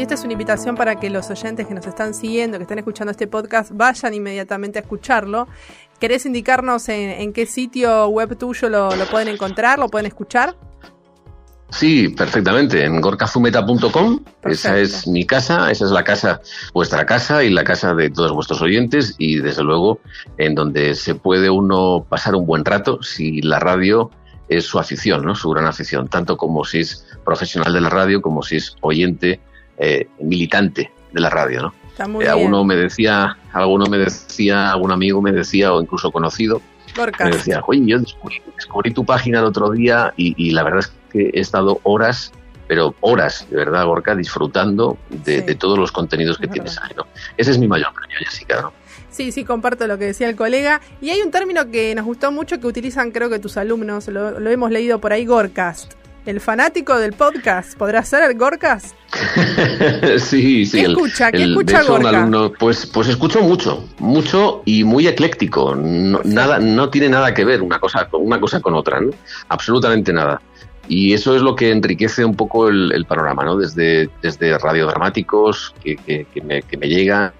Y 0.00 0.02
esta 0.02 0.14
es 0.14 0.24
una 0.24 0.32
invitación 0.32 0.76
para 0.76 0.98
que 0.98 1.10
los 1.10 1.28
oyentes 1.28 1.66
que 1.66 1.74
nos 1.74 1.86
están 1.86 2.14
siguiendo, 2.14 2.56
que 2.56 2.62
están 2.62 2.78
escuchando 2.78 3.10
este 3.10 3.26
podcast, 3.26 3.72
vayan 3.74 4.14
inmediatamente 4.14 4.78
a 4.78 4.80
escucharlo. 4.80 5.46
¿Querés 5.98 6.24
indicarnos 6.24 6.88
en, 6.88 7.10
en 7.10 7.34
qué 7.34 7.44
sitio 7.44 8.08
web 8.08 8.34
tuyo 8.38 8.70
lo, 8.70 8.96
lo, 8.96 9.04
pueden 9.04 9.28
encontrar, 9.28 9.78
lo 9.78 9.90
pueden 9.90 10.06
escuchar? 10.06 10.56
Sí, 11.68 12.08
perfectamente. 12.08 12.82
En 12.82 12.98
gorkazumeta.com. 13.02 14.24
Esa 14.44 14.78
es 14.78 15.06
mi 15.06 15.26
casa, 15.26 15.70
esa 15.70 15.84
es 15.84 15.90
la 15.90 16.02
casa, 16.02 16.40
vuestra 16.72 17.04
casa 17.04 17.44
y 17.44 17.50
la 17.50 17.62
casa 17.62 17.92
de 17.92 18.08
todos 18.08 18.32
vuestros 18.32 18.62
oyentes 18.62 19.16
y 19.18 19.40
desde 19.40 19.62
luego 19.62 20.00
en 20.38 20.54
donde 20.54 20.94
se 20.94 21.14
puede 21.14 21.50
uno 21.50 22.06
pasar 22.08 22.36
un 22.36 22.46
buen 22.46 22.64
rato 22.64 23.02
si 23.02 23.42
la 23.42 23.58
radio 23.58 24.10
es 24.48 24.64
su 24.64 24.78
afición, 24.78 25.26
¿no? 25.26 25.34
Su 25.34 25.50
gran 25.50 25.66
afición, 25.66 26.08
tanto 26.08 26.38
como 26.38 26.64
si 26.64 26.80
es 26.80 27.06
profesional 27.22 27.74
de 27.74 27.82
la 27.82 27.90
radio 27.90 28.22
como 28.22 28.42
si 28.42 28.56
es 28.56 28.76
oyente 28.80 29.40
eh, 29.80 30.06
militante 30.20 30.92
de 31.12 31.20
la 31.20 31.30
radio, 31.30 31.62
¿no? 31.62 31.74
Está 31.88 32.06
muy 32.06 32.24
Eh, 32.24 32.28
bien. 32.28 32.38
alguno 32.38 32.64
me 32.64 32.76
decía, 32.76 33.36
alguno 33.52 33.86
me 33.86 33.98
decía, 33.98 34.70
algún 34.70 34.92
amigo 34.92 35.20
me 35.20 35.32
decía, 35.32 35.72
o 35.72 35.80
incluso 35.82 36.10
conocido, 36.12 36.62
Gorka. 36.96 37.24
me 37.24 37.32
decía, 37.32 37.60
oye, 37.66 37.82
yo 37.86 37.98
descubrí, 37.98 38.40
descubrí 38.56 38.92
tu 38.92 39.04
página 39.04 39.40
el 39.40 39.44
otro 39.46 39.70
día 39.70 40.12
y, 40.16 40.34
y 40.36 40.50
la 40.52 40.62
verdad 40.62 40.80
es 40.80 40.92
que 41.12 41.30
he 41.34 41.40
estado 41.40 41.80
horas, 41.82 42.32
pero 42.68 42.94
horas, 43.00 43.46
de 43.50 43.56
verdad, 43.56 43.84
Gorka, 43.86 44.14
disfrutando 44.14 44.96
de, 45.08 45.42
de 45.42 45.54
todos 45.56 45.76
los 45.78 45.90
contenidos 45.90 46.38
que 46.38 46.46
tienes 46.46 46.78
ahí, 46.82 46.92
¿no? 46.96 47.04
Ese 47.36 47.50
es 47.50 47.58
mi 47.58 47.66
mayor 47.66 47.92
premio, 47.92 48.16
Jessica, 48.20 48.62
¿no? 48.62 48.72
Sí, 49.10 49.32
sí, 49.32 49.44
comparto 49.44 49.88
lo 49.88 49.98
que 49.98 50.04
decía 50.06 50.28
el 50.28 50.36
colega. 50.36 50.80
Y 51.02 51.10
hay 51.10 51.20
un 51.20 51.32
término 51.32 51.68
que 51.70 51.92
nos 51.96 52.04
gustó 52.04 52.30
mucho 52.30 52.60
que 52.60 52.66
utilizan, 52.68 53.10
creo 53.10 53.28
que 53.28 53.40
tus 53.40 53.56
alumnos, 53.56 54.06
lo, 54.06 54.38
lo 54.38 54.50
hemos 54.50 54.70
leído 54.70 55.00
por 55.00 55.12
ahí, 55.12 55.26
Gorcast. 55.26 55.94
El 56.26 56.40
fanático 56.40 56.98
del 56.98 57.14
podcast, 57.14 57.76
¿podrá 57.78 58.02
ser 58.04 58.30
el 58.30 58.36
Gorcast? 58.36 58.94
sí, 60.18 60.66
sí. 60.66 60.78
¿Qué 60.78 60.84
el- 60.84 60.92
escucha? 60.92 61.32
¿Qué 61.32 61.42
el- 61.42 61.50
escucha 61.50 61.82
Gorka? 61.82 62.08
alumno, 62.10 62.52
pues, 62.58 62.86
pues 62.86 63.08
escucho 63.08 63.40
mucho, 63.40 63.88
mucho 63.98 64.62
y 64.66 64.84
muy 64.84 65.06
ecléctico. 65.08 65.74
No, 65.74 66.20
nada, 66.24 66.58
no 66.58 66.90
tiene 66.90 67.08
nada 67.08 67.32
que 67.32 67.44
ver 67.44 67.62
una 67.62 67.78
cosa, 67.80 68.06
con- 68.08 68.22
una 68.24 68.38
cosa 68.38 68.60
con 68.60 68.74
otra, 68.74 69.00
¿no? 69.00 69.10
Absolutamente 69.48 70.12
nada. 70.12 70.40
Y 70.88 71.14
eso 71.14 71.34
es 71.36 71.42
lo 71.42 71.54
que 71.56 71.70
enriquece 71.70 72.24
un 72.24 72.34
poco 72.36 72.68
el, 72.68 72.92
el 72.92 73.04
panorama, 73.06 73.44
¿no? 73.44 73.56
Desde, 73.56 74.10
desde 74.22 74.58
radiodramáticos 74.58 75.74
que, 75.82 75.96
que, 75.96 76.26
que 76.32 76.40
me, 76.42 76.62
que 76.62 76.76
me 76.76 76.88
llegan 76.88 77.32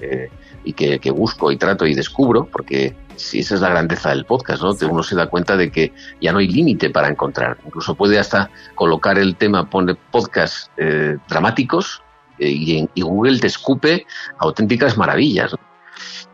eh, 0.00 0.28
y 0.64 0.72
que, 0.72 1.10
busco 1.10 1.50
y 1.50 1.56
trato 1.56 1.86
y 1.86 1.94
descubro, 1.94 2.46
porque 2.46 2.94
sí, 3.16 3.40
esa 3.40 3.54
es 3.54 3.60
la 3.60 3.70
grandeza 3.70 4.10
del 4.10 4.24
podcast, 4.24 4.62
¿no? 4.62 4.74
Uno 4.88 5.02
se 5.02 5.16
da 5.16 5.26
cuenta 5.28 5.56
de 5.56 5.70
que 5.70 5.92
ya 6.20 6.32
no 6.32 6.38
hay 6.38 6.48
límite 6.48 6.90
para 6.90 7.08
encontrar. 7.08 7.58
Incluso 7.64 7.94
puede 7.94 8.18
hasta 8.18 8.50
colocar 8.74 9.18
el 9.18 9.36
tema, 9.36 9.68
pone 9.68 9.94
podcast 9.94 10.70
eh, 10.76 11.16
dramáticos 11.28 12.02
eh, 12.38 12.88
y, 12.94 13.00
Google 13.00 13.40
te 13.40 13.46
escupe 13.46 14.06
auténticas 14.38 14.96
maravillas. 14.96 15.54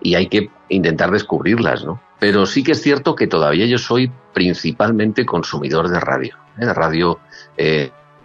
Y 0.03 0.15
hay 0.15 0.27
que 0.27 0.51
intentar 0.69 1.11
descubrirlas, 1.11 1.85
¿no? 1.85 2.01
Pero 2.19 2.47
sí 2.47 2.63
que 2.63 2.73
es 2.73 2.83
cierto 2.83 3.15
que 3.15 3.27
todavía 3.27 3.67
yo 3.67 3.79
soy 3.79 4.11
principalmente 4.33 5.25
consumidor 5.25 5.89
de 5.89 6.01
radio, 6.01 6.37
¿eh? 6.59 6.67
de 6.67 6.75
radio 6.75 7.19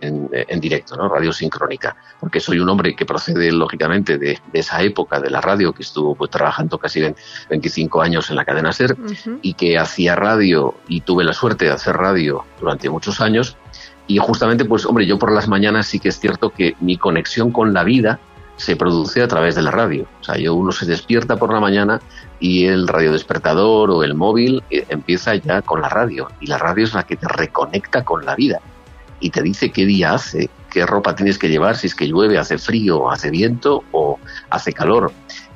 en, 0.01 0.29
en 0.31 0.59
directo, 0.59 0.95
¿no? 0.95 1.09
Radio 1.09 1.33
sincrónica, 1.33 1.95
porque 2.19 2.39
soy 2.39 2.59
un 2.59 2.69
hombre 2.69 2.95
que 2.95 3.05
procede 3.05 3.51
lógicamente 3.51 4.17
de, 4.17 4.39
de 4.51 4.59
esa 4.59 4.81
época 4.81 5.19
de 5.19 5.29
la 5.29 5.41
radio 5.41 5.73
que 5.73 5.83
estuvo 5.83 6.15
pues, 6.15 6.31
trabajando 6.31 6.77
casi 6.77 7.01
20 7.01 7.19
25 7.49 8.01
años 8.01 8.29
en 8.29 8.35
la 8.35 8.45
cadena 8.45 8.71
SER 8.71 8.95
y 9.41 9.53
que 9.53 9.77
hacía 9.77 10.15
radio 10.15 10.75
y 10.87 11.01
tuve 11.01 11.23
la 11.23 11.33
suerte 11.33 11.65
de 11.65 11.71
hacer 11.71 11.95
radio 11.95 12.45
durante 12.59 12.89
muchos 12.89 13.21
años. 13.21 13.57
Y 14.07 14.17
justamente 14.17 14.65
pues 14.65 14.85
hombre 14.85 15.05
yo 15.05 15.19
por 15.19 15.31
las 15.31 15.47
mañanas 15.47 15.87
sí 15.87 15.99
que 15.99 16.09
es 16.09 16.19
cierto 16.19 16.49
que 16.49 16.75
mi 16.79 16.97
conexión 16.97 17.51
con 17.51 17.73
la 17.73 17.83
vida 17.83 18.19
se 18.55 18.75
produce 18.75 19.21
a 19.21 19.27
través 19.27 19.55
de 19.55 19.61
la 19.61 19.71
radio. 19.71 20.07
O 20.21 20.23
sea 20.23 20.37
yo 20.37 20.55
uno 20.55 20.71
se 20.71 20.85
despierta 20.85 21.37
por 21.37 21.53
la 21.53 21.59
mañana 21.59 22.01
y 22.39 22.65
el 22.65 22.87
radiodespertador 22.87 23.91
o 23.91 24.03
el 24.03 24.15
móvil 24.15 24.63
eh, 24.69 24.85
empieza 24.89 25.35
ya 25.35 25.61
con 25.61 25.81
la 25.81 25.89
radio. 25.89 26.29
Y 26.39 26.47
la 26.47 26.57
radio 26.57 26.83
es 26.83 26.93
la 26.93 27.03
que 27.03 27.17
te 27.17 27.27
reconecta 27.27 28.03
con 28.03 28.25
la 28.25 28.35
vida 28.35 28.59
y 29.19 29.29
te 29.29 29.41
dice 29.41 29.71
qué 29.71 29.85
día 29.85 30.13
hace, 30.13 30.49
qué 30.69 30.85
ropa 30.85 31.15
tienes 31.15 31.37
que 31.37 31.49
llevar, 31.49 31.75
si 31.75 31.87
es 31.87 31.95
que 31.95 32.07
llueve, 32.07 32.37
hace 32.37 32.57
frío, 32.57 33.09
hace 33.11 33.29
viento 33.29 33.83
o 33.91 34.19
hace 34.49 34.73
calor. 34.73 35.11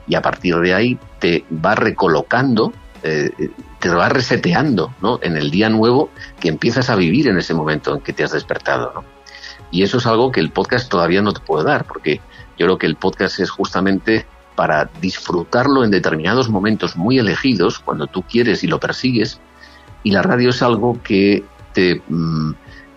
Y 0.08 0.16
a 0.16 0.22
partir 0.22 0.58
de 0.58 0.74
ahí 0.74 1.00
te 1.20 1.46
va 1.64 1.76
recolocando, 1.76 2.74
eh, 3.04 3.32
te 3.80 3.90
va 3.90 4.10
reseteando 4.10 4.94
¿no? 5.02 5.20
en 5.22 5.38
el 5.38 5.52
día 5.52 5.70
nuevo 5.70 6.10
que 6.40 6.50
empiezas 6.50 6.90
a 6.90 6.96
vivir 6.96 7.28
en 7.28 7.38
ese 7.38 7.54
momento 7.54 7.96
en 7.96 8.02
que 8.02 8.14
te 8.14 8.24
has 8.24 8.32
despertado. 8.32 9.04
Y 9.72 9.84
eso 9.84 9.98
es 9.98 10.06
algo 10.06 10.32
que 10.32 10.40
el 10.40 10.52
podcast 10.52 10.90
todavía 10.90 11.22
no 11.22 11.34
te 11.34 11.40
puede 11.40 11.66
dar, 11.66 11.86
porque 11.86 12.22
yo 12.58 12.66
creo 12.66 12.78
que 12.78 12.86
el 12.86 12.96
podcast 12.96 13.40
es 13.40 13.50
justamente 13.50 14.26
para 14.56 14.90
disfrutarlo 15.02 15.84
en 15.84 15.92
determinados 15.92 16.50
momentos 16.50 16.96
muy 16.96 17.18
elegidos, 17.18 17.80
cuando 17.80 18.08
tú 18.08 18.22
quieres 18.22 18.64
y 18.64 18.68
lo 18.68 18.80
persigues, 18.80 19.40
y 20.04 20.12
la 20.12 20.22
radio 20.22 20.50
es 20.50 20.62
algo 20.62 21.02
que 21.02 21.44
te, 21.74 22.02
mm, 22.08 22.52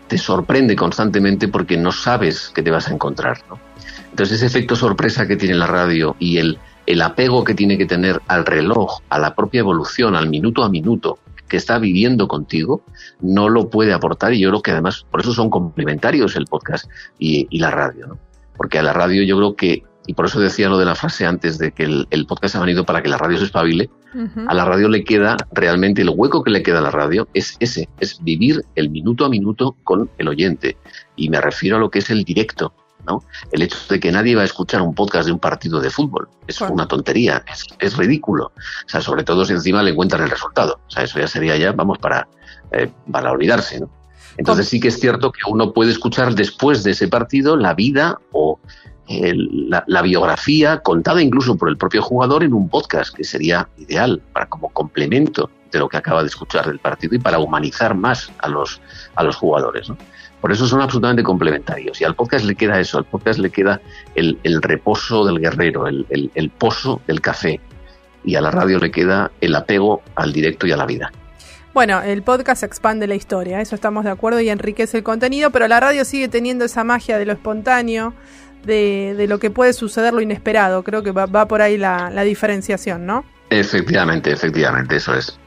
te 0.08 0.18
sorprende 0.18 0.76
constantemente 0.76 1.48
porque 1.48 1.76
no 1.76 1.92
sabes 1.92 2.50
qué 2.54 2.62
te 2.62 2.70
vas 2.70 2.88
a 2.88 2.94
encontrar. 2.94 3.38
¿no? 3.48 3.58
Entonces 4.10 4.36
ese 4.36 4.46
efecto 4.46 4.76
sorpresa 4.76 5.26
que 5.26 5.36
tiene 5.36 5.54
la 5.54 5.66
radio 5.66 6.16
y 6.18 6.38
el, 6.38 6.58
el 6.86 7.02
apego 7.02 7.44
que 7.44 7.54
tiene 7.54 7.76
que 7.78 7.86
tener 7.86 8.20
al 8.28 8.46
reloj, 8.46 9.00
a 9.08 9.18
la 9.18 9.34
propia 9.34 9.60
evolución, 9.60 10.16
al 10.16 10.28
minuto 10.28 10.64
a 10.64 10.68
minuto 10.68 11.18
que 11.48 11.56
está 11.56 11.78
viviendo 11.78 12.26
contigo, 12.26 12.82
no 13.20 13.48
lo 13.48 13.70
puede 13.70 13.92
aportar 13.92 14.34
y 14.34 14.40
yo 14.40 14.48
creo 14.50 14.62
que 14.62 14.72
además 14.72 15.06
por 15.10 15.20
eso 15.20 15.32
son 15.32 15.48
complementarios 15.48 16.34
el 16.34 16.46
podcast 16.46 16.90
y, 17.18 17.46
y 17.50 17.60
la 17.60 17.70
radio. 17.70 18.08
¿no? 18.08 18.18
Porque 18.56 18.78
a 18.78 18.82
la 18.82 18.92
radio 18.92 19.22
yo 19.22 19.36
creo 19.36 19.54
que 19.54 19.84
y 20.06 20.14
por 20.14 20.26
eso 20.26 20.40
decía 20.40 20.68
lo 20.68 20.78
de 20.78 20.84
la 20.84 20.94
frase 20.94 21.26
antes 21.26 21.58
de 21.58 21.72
que 21.72 21.84
el, 21.84 22.26
podcast 22.26 22.56
ha 22.56 22.60
venido 22.60 22.84
para 22.84 23.02
que 23.02 23.08
la 23.08 23.18
radio 23.18 23.38
se 23.38 23.44
espabile, 23.44 23.90
a 24.48 24.54
la 24.54 24.64
radio 24.64 24.88
le 24.88 25.04
queda 25.04 25.36
realmente 25.52 26.02
el 26.02 26.10
hueco 26.10 26.42
que 26.42 26.50
le 26.50 26.62
queda 26.62 26.78
a 26.78 26.82
la 26.82 26.90
radio 26.90 27.28
es 27.34 27.56
ese, 27.60 27.88
es 28.00 28.22
vivir 28.22 28.64
el 28.74 28.90
minuto 28.90 29.24
a 29.24 29.28
minuto 29.28 29.76
con 29.84 30.10
el 30.18 30.28
oyente. 30.28 30.76
Y 31.16 31.28
me 31.28 31.40
refiero 31.40 31.76
a 31.76 31.78
lo 31.78 31.90
que 31.90 31.98
es 31.98 32.10
el 32.10 32.24
directo, 32.24 32.72
¿no? 33.06 33.22
El 33.52 33.62
hecho 33.62 33.76
de 33.88 34.00
que 34.00 34.12
nadie 34.12 34.34
va 34.34 34.42
a 34.42 34.46
escuchar 34.46 34.82
un 34.82 34.94
podcast 34.94 35.26
de 35.26 35.32
un 35.32 35.38
partido 35.38 35.80
de 35.80 35.90
fútbol 35.90 36.28
es 36.46 36.60
una 36.60 36.88
tontería, 36.88 37.44
es, 37.78 37.96
ridículo. 37.96 38.46
O 38.46 38.88
sea, 38.88 39.00
sobre 39.00 39.24
todo 39.24 39.44
si 39.44 39.52
encima 39.52 39.82
le 39.82 39.90
encuentran 39.90 40.22
el 40.22 40.30
resultado. 40.30 40.80
O 40.86 40.90
sea, 40.90 41.04
eso 41.04 41.18
ya 41.18 41.28
sería 41.28 41.56
ya, 41.56 41.72
vamos, 41.72 41.98
para, 41.98 42.28
eh, 42.72 42.90
para 43.10 43.32
olvidarse, 43.32 43.80
¿no? 43.80 43.90
Entonces 44.38 44.68
sí 44.68 44.80
que 44.80 44.88
es 44.88 45.00
cierto 45.00 45.32
que 45.32 45.40
uno 45.48 45.72
puede 45.72 45.90
escuchar 45.90 46.34
después 46.34 46.84
de 46.84 46.90
ese 46.90 47.08
partido 47.08 47.56
la 47.56 47.74
vida 47.74 48.18
o 48.32 48.60
la, 49.08 50.02
biografía 50.02 50.78
contada 50.78 51.22
incluso 51.22 51.56
por 51.56 51.68
el 51.68 51.76
propio 51.76 52.02
jugador 52.02 52.42
en 52.42 52.52
un 52.52 52.68
podcast, 52.68 53.14
que 53.14 53.24
sería 53.24 53.68
ideal 53.76 54.20
para 54.32 54.46
como 54.46 54.68
complemento 54.70 55.50
de 55.70 55.78
lo 55.78 55.88
que 55.88 55.96
acaba 55.96 56.22
de 56.22 56.28
escuchar 56.28 56.66
del 56.66 56.78
partido 56.78 57.14
y 57.14 57.18
para 57.18 57.38
humanizar 57.38 57.94
más 57.94 58.32
a 58.38 58.48
los, 58.48 58.80
a 59.14 59.22
los 59.22 59.36
jugadores. 59.36 59.90
Por 60.40 60.52
eso 60.52 60.66
son 60.66 60.80
absolutamente 60.80 61.22
complementarios. 61.22 62.00
Y 62.00 62.04
al 62.04 62.14
podcast 62.14 62.44
le 62.44 62.54
queda 62.54 62.80
eso, 62.80 62.98
al 62.98 63.04
podcast 63.04 63.38
le 63.38 63.50
queda 63.50 63.80
el, 64.14 64.38
reposo 64.62 65.24
del 65.24 65.40
guerrero, 65.40 65.86
el, 65.86 66.06
el 66.34 66.50
pozo 66.50 67.00
del 67.06 67.20
café. 67.20 67.60
Y 68.24 68.34
a 68.34 68.40
la 68.40 68.50
radio 68.50 68.78
le 68.78 68.90
queda 68.90 69.30
el 69.40 69.54
apego 69.54 70.02
al 70.16 70.32
directo 70.32 70.66
y 70.66 70.72
a 70.72 70.76
la 70.76 70.86
vida. 70.86 71.12
Bueno, 71.76 72.00
el 72.00 72.22
podcast 72.22 72.62
expande 72.62 73.06
la 73.06 73.16
historia, 73.16 73.60
eso 73.60 73.74
estamos 73.74 74.02
de 74.04 74.10
acuerdo 74.10 74.40
y 74.40 74.48
enriquece 74.48 74.96
el 74.96 75.02
contenido, 75.02 75.50
pero 75.50 75.68
la 75.68 75.78
radio 75.78 76.06
sigue 76.06 76.26
teniendo 76.26 76.64
esa 76.64 76.84
magia 76.84 77.18
de 77.18 77.26
lo 77.26 77.34
espontáneo, 77.34 78.14
de, 78.66 79.26
lo 79.28 79.38
que 79.38 79.50
puede 79.50 79.72
suceder 79.72 80.12
lo 80.12 80.20
inesperado. 80.20 80.82
Creo 80.82 81.02
que 81.02 81.12
va, 81.12 81.26
por 81.46 81.62
ahí 81.62 81.76
la, 81.76 82.22
diferenciación, 82.24 83.06
¿no? 83.06 83.24
Efectivamente, 83.50 84.32
efectivamente, 84.32 84.96
eso 84.96 85.14
es. 85.14 85.38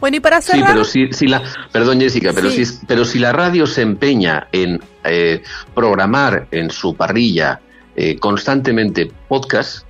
Bueno, 0.00 0.16
y 0.16 0.20
para 0.20 0.40
cerrar... 0.40 0.60
Sí, 0.60 0.72
pero 0.72 0.84
si, 0.84 1.12
si 1.12 1.26
la... 1.28 1.42
Perdón, 1.70 2.00
Jessica, 2.00 2.32
pero, 2.34 2.50
si, 2.50 2.64
pero 2.86 3.04
si 3.04 3.18
la 3.18 3.32
radio 3.32 3.66
se 3.66 3.82
empeña 3.82 4.48
en 4.50 4.80
eh, 5.04 5.42
programar 5.74 6.48
en 6.50 6.70
su 6.70 6.96
parrilla 6.96 7.60
eh, 7.94 8.16
constantemente 8.18 9.10
podcast, 9.28 9.86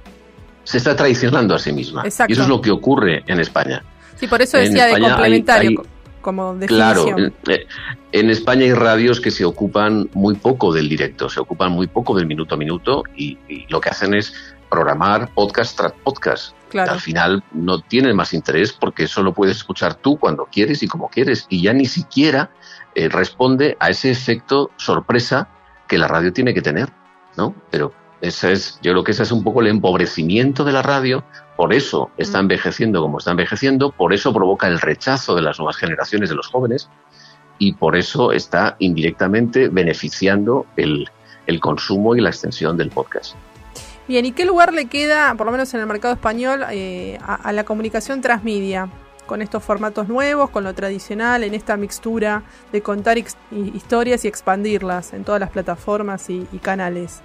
se 0.65 0.79
está 0.79 0.95
traicionando 0.97 1.55
a 1.55 1.59
sí 1.59 1.73
misma. 1.73 2.03
Exacto. 2.05 2.31
Y 2.31 2.35
eso 2.35 2.43
es 2.43 2.49
lo 2.49 2.61
que 2.61 2.71
ocurre 2.71 3.23
en 3.27 3.41
España. 3.41 3.83
Sí, 4.17 4.27
por 4.27 4.43
eso 4.43 4.59
decía 4.59 4.87
de 4.87 5.01
complementario 5.01 5.83
como 6.23 6.55
definición. 6.55 7.15
Claro, 7.15 7.33
eh, 7.49 7.67
en 8.13 8.31
España 8.31 8.63
hay 8.65 8.73
radios 8.73 9.21
que 9.21 9.31
se 9.31 9.45
ocupan 9.45 10.09
muy 10.15 10.35
poco 10.37 10.73
del 10.73 10.89
directo, 10.89 11.29
se 11.29 11.41
ocupan 11.41 11.73
muy 11.73 11.87
poco 11.87 12.15
del 12.15 12.27
minuto 12.27 12.55
a 12.55 12.59
minuto 12.59 13.03
y, 13.17 13.39
lo 13.69 13.81
que 13.81 13.91
hacen 13.91 14.15
es 14.15 14.55
programar 14.71 15.33
podcast 15.35 15.77
tras 15.77 15.93
podcast. 15.93 16.55
Al 16.75 17.01
final 17.01 17.45
no 17.53 17.81
tienen 17.81 18.17
más 18.17 18.33
interés 18.33 18.73
porque 18.73 19.05
eso 19.05 19.23
lo 19.23 19.35
puedes 19.35 19.59
escuchar 19.59 19.95
tú 19.95 20.17
cuando 20.17 20.47
quieres 20.51 20.83
y 20.83 20.89
como 20.89 21.11
quieres 21.11 21.47
y 21.51 21.61
ya 21.61 21.75
ni 21.75 21.85
siquiera 21.85 22.51
eh, 22.95 23.11
responde 23.11 23.77
a 23.79 23.91
ese 23.91 24.11
efecto 24.11 24.71
sorpresa 24.79 25.49
que 25.87 25.99
la 25.99 26.09
radio 26.09 26.33
tiene 26.33 26.55
que 26.55 26.63
tener, 26.63 26.91
¿no? 27.37 27.55
Pero 27.71 27.93
ese 28.23 28.53
es, 28.53 28.79
yo 28.83 28.93
creo 28.93 29.05
que 29.05 29.11
ese 29.11 29.25
es 29.25 29.33
un 29.33 29.45
poco 29.45 29.61
el 29.61 29.67
empobrecimiento 29.67 30.65
de 30.65 30.73
la 30.73 30.81
radio 30.81 31.23
por 31.57 31.73
eso 31.73 32.11
está 32.17 32.39
mm. 32.39 32.41
envejeciendo 32.41 33.03
como 33.03 33.19
está 33.19 33.31
envejeciendo, 33.31 33.93
por 33.93 34.13
eso 34.13 34.33
provoca 34.33 34.67
el 34.67 34.81
rechazo 34.81 35.35
de 35.35 35.43
las 35.43 35.59
nuevas 35.59 35.77
generaciones 35.77 36.29
de 36.29 36.35
los 36.35 36.49
jóvenes 36.49 36.89
y 37.59 37.75
por 37.75 37.97
eso 37.97 38.33
está 38.33 38.77
indirectamente 38.79 39.69
beneficiando 39.69 40.67
el, 40.77 41.09
consumo 41.61 42.17
y 42.17 42.21
la 42.21 42.31
extensión 42.31 42.77
del 42.77 42.91
podcast. 42.91 43.37
Bien, 44.09 44.25
¿y 44.25 44.33
qué 44.33 44.45
lugar 44.45 44.73
le 44.73 44.87
queda, 44.87 45.35
por 45.37 45.47
lo 45.47 45.53
menos 45.53 45.73
en 45.75 45.81
el 45.81 45.87
mercado 45.87 46.15
español, 46.15 46.65
eh, 46.71 47.19
a, 47.25 47.53
la 47.53 47.65
comunicación 47.65 48.21
transmedia? 48.21 48.89
Con 49.27 49.41
estos 49.41 49.63
formatos 49.63 50.09
nuevos, 50.09 50.51
con 50.51 50.65
lo 50.65 50.75
tradicional, 50.75 51.45
en 51.45 51.55
esta 51.55 51.77
mixtura 51.77 52.43
de 52.73 52.83
contar 52.83 53.19
historias 53.53 54.25
y 54.25 54.29
expandirlas 54.29 55.13
en 55.13 55.23
todas 55.23 55.41
las 55.41 55.51
plataformas 55.51 56.29
y 56.29 56.45
canales. 56.61 57.23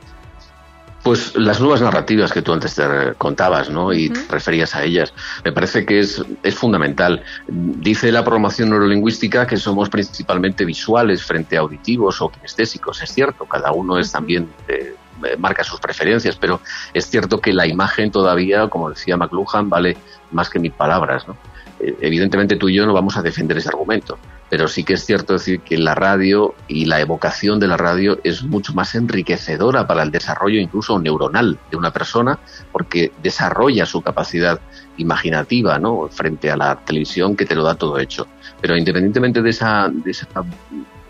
Pues 1.04 1.36
las 1.36 1.60
nuevas 1.62 1.82
narrativas 1.82 2.34
que 2.34 2.42
tú 2.42 2.52
antes 2.52 2.76
te 2.76 2.84
contabas, 3.18 3.70
¿no? 3.70 3.94
Y 3.94 4.10
te 4.10 4.20
referías 4.30 4.76
a 4.76 4.84
ellas. 4.84 5.14
Me 5.46 5.52
parece 5.52 5.86
que 5.86 6.00
es, 6.00 6.22
es 6.44 6.56
fundamental. 6.56 7.24
Dice 7.48 8.12
la 8.12 8.24
programación 8.24 8.72
neurolingüística 8.72 9.48
que 9.48 9.58
somos 9.58 9.90
principalmente 9.90 10.66
visuales 10.66 11.24
frente 11.24 11.56
a 11.56 11.62
auditivos 11.62 12.22
o 12.22 12.30
kinestésicos. 12.30 13.02
Es 13.02 13.14
cierto, 13.14 13.46
cada 13.46 13.72
uno 13.72 13.98
es 13.98 14.12
también 14.12 14.50
eh, 14.68 14.96
marca 15.38 15.64
sus 15.64 15.80
preferencias, 15.80 16.36
pero 16.36 16.60
es 16.94 17.10
cierto 17.10 17.40
que 17.40 17.54
la 17.54 17.68
imagen 17.68 18.12
todavía, 18.12 18.68
como 18.68 18.90
decía 18.90 19.18
McLuhan, 19.18 19.70
vale 19.70 19.98
más 20.32 20.50
que 20.50 20.60
mil 20.60 20.72
palabras, 20.72 21.28
¿no? 21.28 21.38
Eh, 21.80 21.96
evidentemente 22.02 22.56
tú 22.58 22.70
y 22.70 22.76
yo 22.76 22.86
no 22.86 22.94
vamos 22.94 23.18
a 23.18 23.22
defender 23.22 23.58
ese 23.58 23.70
argumento 23.70 24.18
pero 24.50 24.68
sí 24.68 24.84
que 24.84 24.94
es 24.94 25.06
cierto 25.06 25.34
decir 25.34 25.62
que 25.62 25.78
la 25.78 25.96
radio 25.96 26.56
y 26.68 26.86
la 26.86 27.00
evocación 27.02 27.60
de 27.60 27.68
la 27.68 27.78
radio 27.78 28.20
es 28.24 28.44
mucho 28.44 28.74
más 28.74 28.96
enriquecedora 28.96 29.88
para 29.88 30.04
el 30.04 30.12
desarrollo 30.12 30.60
incluso 30.60 31.00
neuronal 31.00 31.58
de 31.70 31.78
una 31.78 31.92
persona 31.92 32.40
porque 32.72 33.12
desarrolla 33.22 33.86
su 33.86 34.02
capacidad 34.02 34.60
imaginativa 34.98 35.78
¿no? 35.80 36.08
frente 36.10 36.50
a 36.50 36.58
la 36.58 36.78
televisión 36.78 37.36
que 37.36 37.46
te 37.46 37.56
lo 37.56 37.64
da 37.64 37.76
todo 37.76 38.00
hecho. 38.00 38.28
Pero 38.62 38.78
independientemente 38.78 39.42
de 39.42 39.50
esa, 39.50 39.90
de 39.90 40.12
esa 40.12 40.28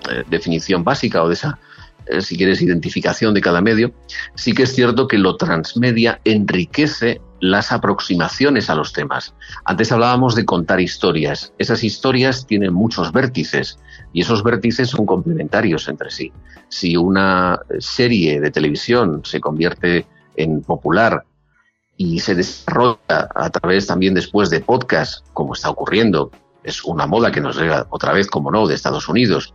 eh, 0.09 0.23
definición 0.27 0.83
básica 0.83 1.23
o 1.23 1.27
de 1.27 1.35
esa 1.35 1.59
eh, 2.09 2.21
si 2.21 2.37
quieres, 2.37 2.61
identificación 2.61 3.33
de 3.33 3.41
cada 3.41 3.61
medio, 3.61 3.91
sí 4.35 4.53
que 4.53 4.63
es 4.63 4.73
cierto 4.73 5.07
que 5.07 5.17
lo 5.17 5.35
transmedia 5.35 6.21
enriquece 6.23 7.21
las 7.39 7.71
aproximaciones 7.71 8.69
a 8.69 8.75
los 8.75 8.93
temas. 8.93 9.33
Antes 9.65 9.91
hablábamos 9.91 10.35
de 10.35 10.45
contar 10.45 10.79
historias. 10.79 11.53
Esas 11.57 11.83
historias 11.83 12.45
tienen 12.45 12.73
muchos 12.73 13.11
vértices 13.11 13.79
y 14.13 14.21
esos 14.21 14.43
vértices 14.43 14.89
son 14.89 15.05
complementarios 15.05 15.87
entre 15.87 16.11
sí. 16.11 16.31
Si 16.69 16.97
una 16.97 17.59
serie 17.79 18.41
de 18.41 18.51
televisión 18.51 19.21
se 19.23 19.39
convierte 19.39 20.05
en 20.35 20.61
popular 20.61 21.23
y 21.95 22.19
se 22.19 22.35
desarrolla 22.35 23.29
a 23.33 23.49
través 23.49 23.87
también 23.87 24.13
después 24.13 24.49
de 24.49 24.61
podcast, 24.61 25.25
como 25.33 25.53
está 25.53 25.69
ocurriendo 25.69 26.31
es 26.67 26.83
una 26.83 27.07
moda 27.07 27.31
que 27.31 27.39
nos 27.39 27.57
llega 27.57 27.87
otra 27.89 28.11
vez, 28.11 28.27
como 28.27 28.51
no, 28.51 28.67
de 28.67 28.75
Estados 28.75 29.07
Unidos, 29.07 29.53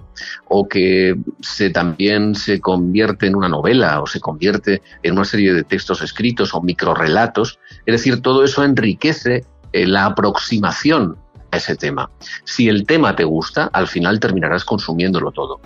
o 0.48 0.66
que 0.66 1.14
se 1.40 1.68
también 1.68 2.34
se 2.34 2.58
convierte 2.58 3.26
en 3.26 3.36
una 3.36 3.50
novela 3.50 4.00
o 4.00 4.06
se 4.06 4.18
convierte 4.18 4.80
en 5.02 5.12
una 5.12 5.26
serie 5.26 5.52
de 5.52 5.62
textos 5.62 6.00
escritos 6.00 6.54
o 6.54 6.62
microrelatos, 6.62 7.58
es 7.86 7.92
decir, 7.92 8.20
todo 8.22 8.44
eso 8.44 8.64
enriquece 8.64 9.44
eh, 9.72 9.86
la 9.86 10.06
aproximación 10.06 11.16
a 11.50 11.56
ese 11.56 11.76
tema. 11.76 12.10
Si 12.44 12.68
el 12.68 12.86
tema 12.86 13.16
te 13.16 13.24
gusta, 13.24 13.70
al 13.72 13.88
final 13.88 14.20
terminarás 14.20 14.64
consumiéndolo 14.64 15.32
todo. 15.32 15.60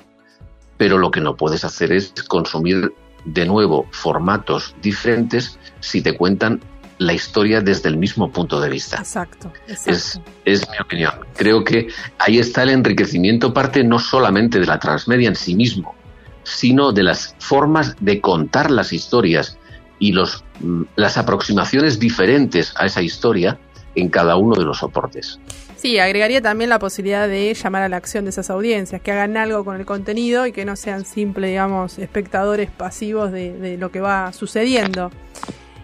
Pero 0.77 0.99
lo 0.99 1.11
que 1.11 1.21
no 1.21 1.37
puedes 1.37 1.65
hacer 1.65 1.93
es 1.93 2.13
consumir 2.29 2.93
de 3.25 3.47
nuevo 3.47 3.87
formatos 3.91 4.75
diferentes 4.83 5.59
si 5.81 6.01
te 6.01 6.17
cuentan 6.17 6.61
la 6.99 7.13
historia 7.13 7.61
desde 7.61 7.89
el 7.89 7.97
mismo 7.97 8.31
punto 8.31 8.61
de 8.61 8.71
vista. 8.71 8.97
Exacto. 8.99 9.53
Es, 9.67 10.21
es, 10.45 10.69
mi 10.71 10.79
opinión. 10.81 11.13
Creo 11.37 11.63
que 11.63 11.89
ahí 12.19 12.39
está 12.39 12.63
el 12.63 12.71
enriquecimiento, 12.71 13.53
parte 13.53 13.85
no 13.85 13.99
solamente 13.99 14.59
de 14.61 14.67
la 14.67 14.79
transmedia 14.79 15.29
en 15.29 15.37
sí 15.37 15.55
mismo, 15.55 15.95
sino 16.43 16.93
de 16.93 17.03
las 17.03 17.35
formas 17.39 17.97
de 18.01 18.21
contar 18.21 18.71
las 18.71 18.93
historias 18.93 19.59
y 19.99 20.13
los, 20.13 20.45
mm, 20.61 20.83
las 20.97 21.17
aproximaciones 21.17 21.99
diferentes 21.99 22.75
a 22.77 22.87
esa 22.87 23.03
historia 23.03 23.59
en 23.95 24.09
cada 24.09 24.37
uno 24.37 24.55
de 24.57 24.65
los 24.65 24.79
soportes. 24.79 25.41
Sí, 25.77 25.99
agregaría 25.99 26.41
también 26.41 26.71
la 26.71 26.79
posibilidad 26.79 27.29
de 27.29 27.53
llamar 27.53 27.83
a 27.83 27.89
la 27.89 27.97
acción 27.97 28.25
de 28.25 28.31
esas 28.31 28.51
audiencias, 28.51 29.01
que 29.01 29.13
hagan 29.13 29.37
algo 29.37 29.65
con 29.65 29.77
el 29.77 29.85
contenido 29.85 30.47
y 30.47 30.53
que 30.53 30.65
no 30.65 30.75
sean 30.75 31.05
simples, 31.05 31.51
digamos, 31.51 31.99
espectadores 31.99 32.71
pasivos 32.71 33.31
de, 33.31 33.57
de 33.59 33.77
lo 33.77 33.91
que 33.91 34.01
va 34.01 34.33
sucediendo. 34.33 35.11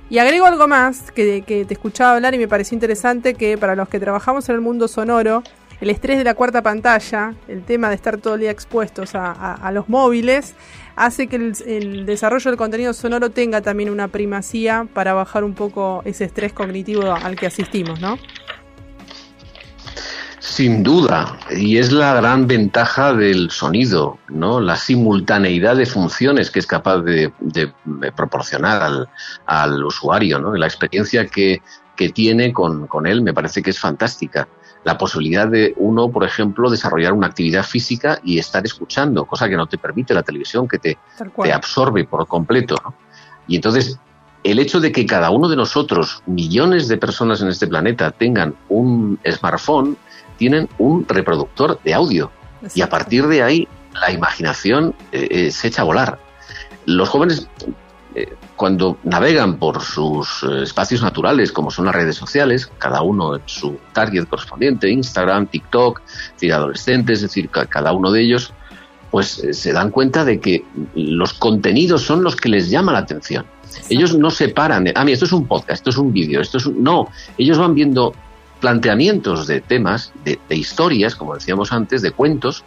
Y 0.08 0.18
agrego 0.18 0.46
algo 0.46 0.68
más 0.68 1.10
que, 1.10 1.42
que 1.42 1.64
te 1.64 1.74
escuchaba 1.74 2.16
hablar 2.16 2.34
y 2.34 2.38
me 2.38 2.48
pareció 2.48 2.74
interesante 2.74 3.34
que 3.34 3.56
para 3.56 3.74
los 3.74 3.88
que 3.88 3.98
trabajamos 3.98 4.48
en 4.48 4.56
el 4.56 4.60
mundo 4.60 4.88
sonoro, 4.88 5.42
el 5.80 5.90
estrés 5.90 6.18
de 6.18 6.24
la 6.24 6.34
cuarta 6.34 6.62
pantalla, 6.62 7.34
el 7.48 7.62
tema 7.62 7.88
de 7.88 7.94
estar 7.94 8.18
todo 8.18 8.34
el 8.34 8.40
día 8.40 8.50
expuestos 8.50 9.14
a, 9.14 9.32
a 9.32 9.72
los 9.72 9.88
móviles, 9.88 10.54
hace 10.96 11.26
que 11.26 11.36
el, 11.36 12.06
desarrollo 12.06 12.50
del 12.50 12.58
contenido 12.58 12.92
sonoro 12.92 13.30
tenga 13.30 13.60
también 13.60 13.90
una 13.90 14.08
primacía 14.08 14.86
para 14.92 15.14
bajar 15.14 15.44
un 15.44 15.54
poco 15.54 16.02
ese 16.04 16.24
estrés 16.24 16.52
cognitivo 16.52 17.12
al 17.12 17.36
que 17.36 17.46
asistimos, 17.46 18.00
¿no? 18.00 18.18
Sin 20.38 20.82
duda, 20.82 21.38
y 21.56 21.78
es 21.78 21.92
la 21.92 22.14
gran 22.14 22.46
ventaja 22.46 23.14
del 23.14 23.50
sonido, 23.50 24.18
¿no? 24.28 24.60
La 24.60 24.76
simultaneidad 24.76 25.76
de 25.76 25.86
funciones 25.86 26.50
que 26.50 26.58
es 26.58 26.66
capaz 26.66 26.98
de 26.98 27.32
proporcionar 28.14 28.82
al, 28.82 29.08
al, 29.46 29.84
usuario, 29.84 30.40
¿no? 30.40 30.54
La 30.54 30.66
experiencia 30.66 31.26
que, 31.26 31.62
que 31.96 32.08
tiene 32.10 32.52
con, 32.52 32.86
con, 32.86 33.06
él 33.06 33.22
me 33.22 33.32
parece 33.32 33.62
que 33.62 33.70
es 33.70 33.78
fantástica. 33.78 34.48
La 34.84 34.98
posibilidad 34.98 35.46
de 35.46 35.74
uno, 35.76 36.10
por 36.10 36.24
ejemplo, 36.24 36.68
desarrollar 36.68 37.12
una 37.12 37.28
actividad 37.28 37.64
física 37.64 38.18
y 38.24 38.38
estar 38.38 38.64
escuchando, 38.64 39.24
cosa 39.24 39.48
que 39.48 39.56
no 39.56 39.66
te 39.66 39.78
permite 39.78 40.12
la 40.12 40.22
televisión, 40.22 40.66
que 40.66 40.78
te, 40.78 40.98
te 41.42 41.52
absorbe 41.52 42.04
por 42.04 42.26
completo, 42.26 42.74
¿no? 42.82 42.94
Y 43.46 43.56
entonces, 43.56 43.98
el 44.44 44.58
hecho 44.58 44.80
de 44.80 44.92
que 44.92 45.06
cada 45.06 45.30
uno 45.30 45.48
de 45.48 45.56
nosotros, 45.56 46.22
millones 46.26 46.88
de 46.88 46.96
personas 46.96 47.40
en 47.42 47.48
este 47.48 47.66
planeta, 47.66 48.10
tengan 48.10 48.54
un 48.68 49.18
smartphone, 49.30 49.96
tienen 50.36 50.68
un 50.78 51.06
reproductor 51.06 51.80
de 51.82 51.94
audio. 51.94 52.30
Exacto. 52.56 52.78
Y 52.78 52.82
a 52.82 52.88
partir 52.88 53.26
de 53.26 53.42
ahí 53.42 53.68
la 53.94 54.10
imaginación 54.10 54.94
eh, 55.12 55.28
eh, 55.30 55.50
se 55.50 55.68
echa 55.68 55.82
a 55.82 55.84
volar. 55.84 56.18
Los 56.86 57.08
jóvenes, 57.08 57.48
eh, 58.14 58.34
cuando 58.56 58.98
navegan 59.04 59.58
por 59.58 59.80
sus 59.80 60.42
eh, 60.42 60.64
espacios 60.64 61.02
naturales, 61.02 61.50
como 61.50 61.70
son 61.70 61.86
las 61.86 61.94
redes 61.94 62.16
sociales, 62.16 62.70
cada 62.78 63.02
uno 63.02 63.36
en 63.36 63.42
su 63.46 63.78
target 63.92 64.26
correspondiente, 64.26 64.90
Instagram, 64.90 65.46
TikTok, 65.46 66.02
es 66.06 66.32
decir, 66.34 66.52
adolescentes, 66.52 67.18
es 67.18 67.22
decir, 67.22 67.48
cada 67.50 67.92
uno 67.92 68.10
de 68.10 68.22
ellos, 68.22 68.52
pues 69.10 69.38
eh, 69.38 69.54
se 69.54 69.72
dan 69.72 69.90
cuenta 69.90 70.24
de 70.24 70.40
que 70.40 70.64
los 70.94 71.32
contenidos 71.32 72.02
son 72.02 72.22
los 72.22 72.36
que 72.36 72.48
les 72.48 72.70
llama 72.70 72.92
la 72.92 72.98
atención. 72.98 73.46
Ellos 73.88 74.16
no 74.16 74.30
se 74.30 74.48
paran 74.48 74.84
de, 74.84 74.92
ah, 74.94 75.04
mira, 75.04 75.14
esto 75.14 75.24
es 75.24 75.32
un 75.32 75.46
podcast, 75.46 75.80
esto 75.80 75.90
es 75.90 75.96
un 75.96 76.12
vídeo, 76.12 76.40
esto 76.40 76.58
es 76.58 76.66
un... 76.66 76.82
No, 76.82 77.08
ellos 77.38 77.56
van 77.56 77.74
viendo 77.74 78.14
planteamientos 78.60 79.46
de 79.46 79.60
temas, 79.62 80.12
de, 80.24 80.38
de, 80.48 80.56
historias, 80.56 81.14
como 81.14 81.34
decíamos 81.34 81.72
antes, 81.72 82.02
de 82.02 82.12
cuentos, 82.12 82.64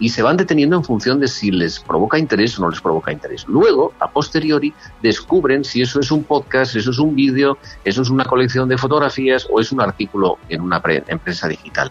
y 0.00 0.08
se 0.10 0.22
van 0.22 0.36
deteniendo 0.36 0.76
en 0.76 0.84
función 0.84 1.20
de 1.20 1.28
si 1.28 1.50
les 1.50 1.80
provoca 1.80 2.18
interés 2.18 2.58
o 2.58 2.62
no 2.62 2.70
les 2.70 2.80
provoca 2.80 3.12
interés. 3.12 3.46
Luego, 3.48 3.92
a 4.00 4.10
posteriori, 4.10 4.72
descubren 5.02 5.64
si 5.64 5.82
eso 5.82 6.00
es 6.00 6.10
un 6.10 6.24
podcast, 6.24 6.76
eso 6.76 6.90
es 6.90 6.98
un 6.98 7.14
vídeo, 7.14 7.58
eso 7.84 8.02
es 8.02 8.10
una 8.10 8.24
colección 8.24 8.68
de 8.68 8.78
fotografías 8.78 9.46
o 9.50 9.60
es 9.60 9.72
un 9.72 9.80
artículo 9.80 10.38
en 10.48 10.60
una 10.60 10.82
empresa 11.08 11.48
digital. 11.48 11.90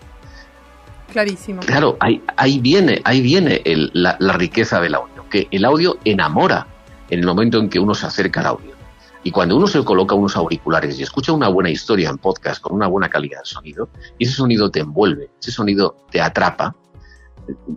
Clarísimo. 1.12 1.62
Claro, 1.62 1.98
ahí, 2.00 2.22
ahí 2.36 2.60
viene, 2.60 3.02
ahí 3.06 3.22
viene 3.22 3.62
el, 3.65 3.89
la, 3.93 4.17
la 4.20 4.34
riqueza 4.34 4.80
del 4.82 4.96
audio, 4.96 5.28
que 5.30 5.48
el 5.52 5.65
audio 5.65 5.98
enamora 6.04 6.67
en 7.10 7.20
el 7.20 7.26
momento 7.26 7.60
en 7.60 7.70
que 7.70 7.80
uno 7.80 7.96
se 7.96 8.06
acerca 8.06 8.41
al 8.41 8.48
audio. 8.48 8.78
Y 9.24 9.32
cuando 9.32 9.58
uno 9.58 9.67
se 9.67 9.84
coloca 9.84 10.15
unos 10.15 10.38
auriculares 10.38 11.00
y 11.00 11.04
escucha 11.04 11.34
una 11.34 11.50
buena 11.50 11.70
historia 11.70 12.10
en 12.10 12.17
podcast 12.17 12.62
con 12.62 12.76
una 12.76 12.88
buena 12.88 13.10
calidad 13.10 13.39
de 13.39 13.46
sonido, 13.46 13.89
y 14.17 14.26
ese 14.26 14.36
sonido 14.36 14.70
te 14.70 14.80
envuelve, 14.80 15.30
ese 15.41 15.52
sonido 15.52 15.98
te 16.12 16.22
atrapa, 16.22 16.76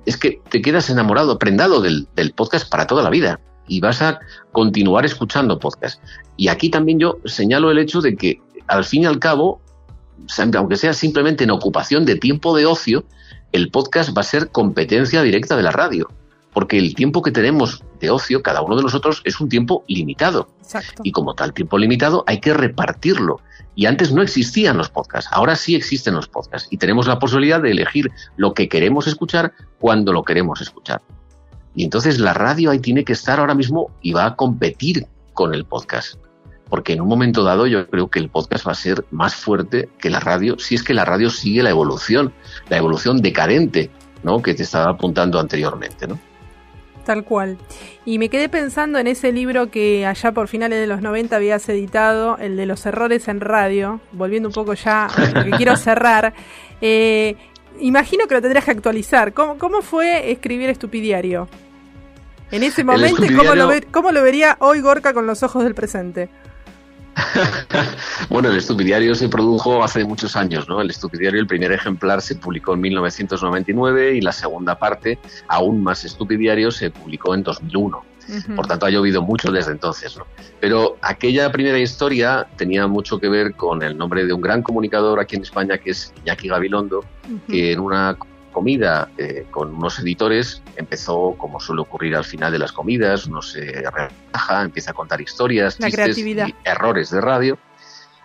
es 0.06 0.16
que 0.16 0.40
te 0.48 0.62
quedas 0.62 0.90
enamorado, 0.90 1.38
prendado 1.38 1.80
del, 1.80 2.08
del 2.14 2.32
podcast 2.32 2.68
para 2.68 2.86
toda 2.86 3.02
la 3.02 3.10
vida 3.10 3.40
y 3.66 3.80
vas 3.80 4.02
a 4.02 4.20
continuar 4.52 5.04
escuchando 5.04 5.58
podcast. 5.58 6.02
Y 6.36 6.48
aquí 6.48 6.70
también 6.70 6.98
yo 6.98 7.18
señalo 7.24 7.70
el 7.70 7.78
hecho 7.78 8.00
de 8.00 8.16
que 8.16 8.40
al 8.66 8.84
fin 8.84 9.02
y 9.02 9.06
al 9.06 9.18
cabo, 9.18 9.60
aunque 10.56 10.76
sea 10.76 10.92
simplemente 10.92 11.44
en 11.44 11.50
ocupación 11.50 12.04
de 12.04 12.16
tiempo 12.16 12.56
de 12.56 12.66
ocio, 12.66 13.04
el 13.52 13.70
podcast 13.70 14.16
va 14.16 14.20
a 14.20 14.24
ser 14.24 14.50
competencia 14.50 15.22
directa 15.22 15.56
de 15.56 15.62
la 15.62 15.70
radio 15.70 16.08
porque 16.52 16.78
el 16.78 16.94
tiempo 16.94 17.22
que 17.22 17.30
tenemos 17.30 17.84
de 18.00 18.10
ocio, 18.10 18.42
cada 18.42 18.62
uno 18.62 18.76
de 18.76 18.82
nosotros, 18.82 19.22
es 19.24 19.40
un 19.40 19.48
tiempo 19.48 19.84
limitado. 19.86 20.48
Exacto. 20.60 21.02
Y 21.04 21.12
como 21.12 21.34
tal 21.34 21.52
tiempo 21.52 21.78
limitado, 21.78 22.24
hay 22.26 22.40
que 22.40 22.54
repartirlo. 22.54 23.40
Y 23.74 23.86
antes 23.86 24.12
no 24.12 24.22
existían 24.22 24.76
los 24.76 24.90
podcasts, 24.90 25.30
ahora 25.32 25.56
sí 25.56 25.74
existen 25.74 26.14
los 26.14 26.28
podcasts. 26.28 26.68
Y 26.70 26.76
tenemos 26.76 27.06
la 27.06 27.18
posibilidad 27.18 27.60
de 27.62 27.70
elegir 27.70 28.10
lo 28.36 28.52
que 28.52 28.68
queremos 28.68 29.06
escuchar 29.06 29.52
cuando 29.78 30.12
lo 30.12 30.24
queremos 30.24 30.60
escuchar. 30.60 31.00
Y 31.74 31.84
entonces 31.84 32.18
la 32.18 32.34
radio 32.34 32.70
ahí 32.70 32.80
tiene 32.80 33.04
que 33.04 33.12
estar 33.12 33.38
ahora 33.38 33.54
mismo 33.54 33.90
y 34.02 34.12
va 34.12 34.26
a 34.26 34.36
competir 34.36 35.06
con 35.34 35.54
el 35.54 35.64
podcast. 35.64 36.16
Porque 36.68 36.92
en 36.92 37.00
un 37.00 37.08
momento 37.08 37.42
dado 37.42 37.66
yo 37.66 37.88
creo 37.88 38.08
que 38.08 38.18
el 38.18 38.28
podcast 38.28 38.66
va 38.66 38.72
a 38.72 38.76
ser 38.76 39.04
más 39.10 39.34
fuerte 39.34 39.88
que 39.98 40.10
la 40.10 40.20
radio, 40.20 40.58
si 40.58 40.74
es 40.74 40.82
que 40.82 40.94
la 40.94 41.04
radio 41.04 41.30
sigue 41.30 41.62
la 41.62 41.70
evolución, 41.70 42.32
la 42.68 42.76
evolución 42.76 43.22
decadente, 43.22 43.90
¿no? 44.22 44.42
Que 44.42 44.54
te 44.54 44.64
estaba 44.64 44.90
apuntando 44.90 45.40
anteriormente, 45.40 46.06
¿no? 46.06 46.18
Tal 47.04 47.24
cual. 47.24 47.58
Y 48.04 48.18
me 48.18 48.28
quedé 48.28 48.48
pensando 48.48 48.98
en 48.98 49.06
ese 49.06 49.32
libro 49.32 49.70
que 49.70 50.06
allá 50.06 50.32
por 50.32 50.48
finales 50.48 50.78
de 50.80 50.86
los 50.86 51.00
90 51.00 51.36
habías 51.36 51.68
editado, 51.68 52.36
el 52.38 52.56
de 52.56 52.66
los 52.66 52.84
errores 52.86 53.28
en 53.28 53.40
radio, 53.40 54.00
volviendo 54.12 54.48
un 54.48 54.54
poco 54.54 54.74
ya, 54.74 55.08
que 55.44 55.50
quiero 55.50 55.76
cerrar. 55.76 56.34
Eh, 56.82 57.36
imagino 57.78 58.26
que 58.26 58.32
lo 58.32 58.40
tendrías 58.40 58.64
que 58.64 58.70
actualizar. 58.70 59.34
¿Cómo, 59.34 59.58
cómo 59.58 59.82
fue 59.82 60.30
escribir 60.30 60.70
Estupidiario? 60.70 61.46
En 62.50 62.62
ese 62.62 62.84
momento, 62.84 63.22
¿cómo, 63.36 63.54
lo 63.54 63.70
¿cómo 63.90 64.12
lo 64.12 64.22
vería 64.22 64.56
hoy 64.60 64.80
Gorka 64.80 65.12
con 65.12 65.26
los 65.26 65.42
ojos 65.42 65.62
del 65.62 65.74
presente? 65.74 66.30
bueno, 68.28 68.50
el 68.50 68.56
estupidiario 68.56 69.14
se 69.14 69.28
produjo 69.28 69.82
hace 69.82 70.04
muchos 70.04 70.36
años, 70.36 70.68
¿no? 70.68 70.80
El 70.80 70.90
estupidiario, 70.90 71.40
el 71.40 71.46
primer 71.46 71.72
ejemplar 71.72 72.22
se 72.22 72.36
publicó 72.36 72.74
en 72.74 72.80
1999 72.80 74.14
y 74.14 74.20
la 74.20 74.32
segunda 74.32 74.78
parte, 74.78 75.18
aún 75.48 75.82
más 75.82 76.04
estupidiario, 76.04 76.70
se 76.70 76.90
publicó 76.90 77.34
en 77.34 77.42
2001. 77.42 78.04
Uh-huh. 78.28 78.54
Por 78.54 78.66
tanto, 78.66 78.86
ha 78.86 78.90
llovido 78.90 79.22
mucho 79.22 79.50
desde 79.50 79.72
entonces, 79.72 80.16
¿no? 80.16 80.24
Pero 80.60 80.96
aquella 81.02 81.50
primera 81.50 81.78
historia 81.78 82.46
tenía 82.56 82.86
mucho 82.86 83.18
que 83.18 83.28
ver 83.28 83.54
con 83.54 83.82
el 83.82 83.96
nombre 83.96 84.24
de 84.24 84.32
un 84.32 84.40
gran 84.40 84.62
comunicador 84.62 85.18
aquí 85.18 85.36
en 85.36 85.42
España, 85.42 85.78
que 85.78 85.90
es 85.90 86.12
Iñaki 86.24 86.48
Gabilondo, 86.48 87.04
que 87.48 87.72
en 87.72 87.80
una 87.80 88.16
comida 88.50 89.10
eh, 89.16 89.46
con 89.50 89.74
unos 89.74 89.98
editores, 89.98 90.62
empezó, 90.76 91.34
como 91.38 91.60
suele 91.60 91.82
ocurrir 91.82 92.16
al 92.16 92.24
final 92.24 92.52
de 92.52 92.58
las 92.58 92.72
comidas, 92.72 93.26
uno 93.26 93.42
se 93.42 93.82
relaja, 93.90 94.62
empieza 94.62 94.90
a 94.90 94.94
contar 94.94 95.20
historias, 95.20 95.78
la 95.80 95.86
chistes 95.86 96.04
creatividad. 96.04 96.48
y 96.48 96.54
errores 96.64 97.10
de 97.10 97.20
radio. 97.20 97.58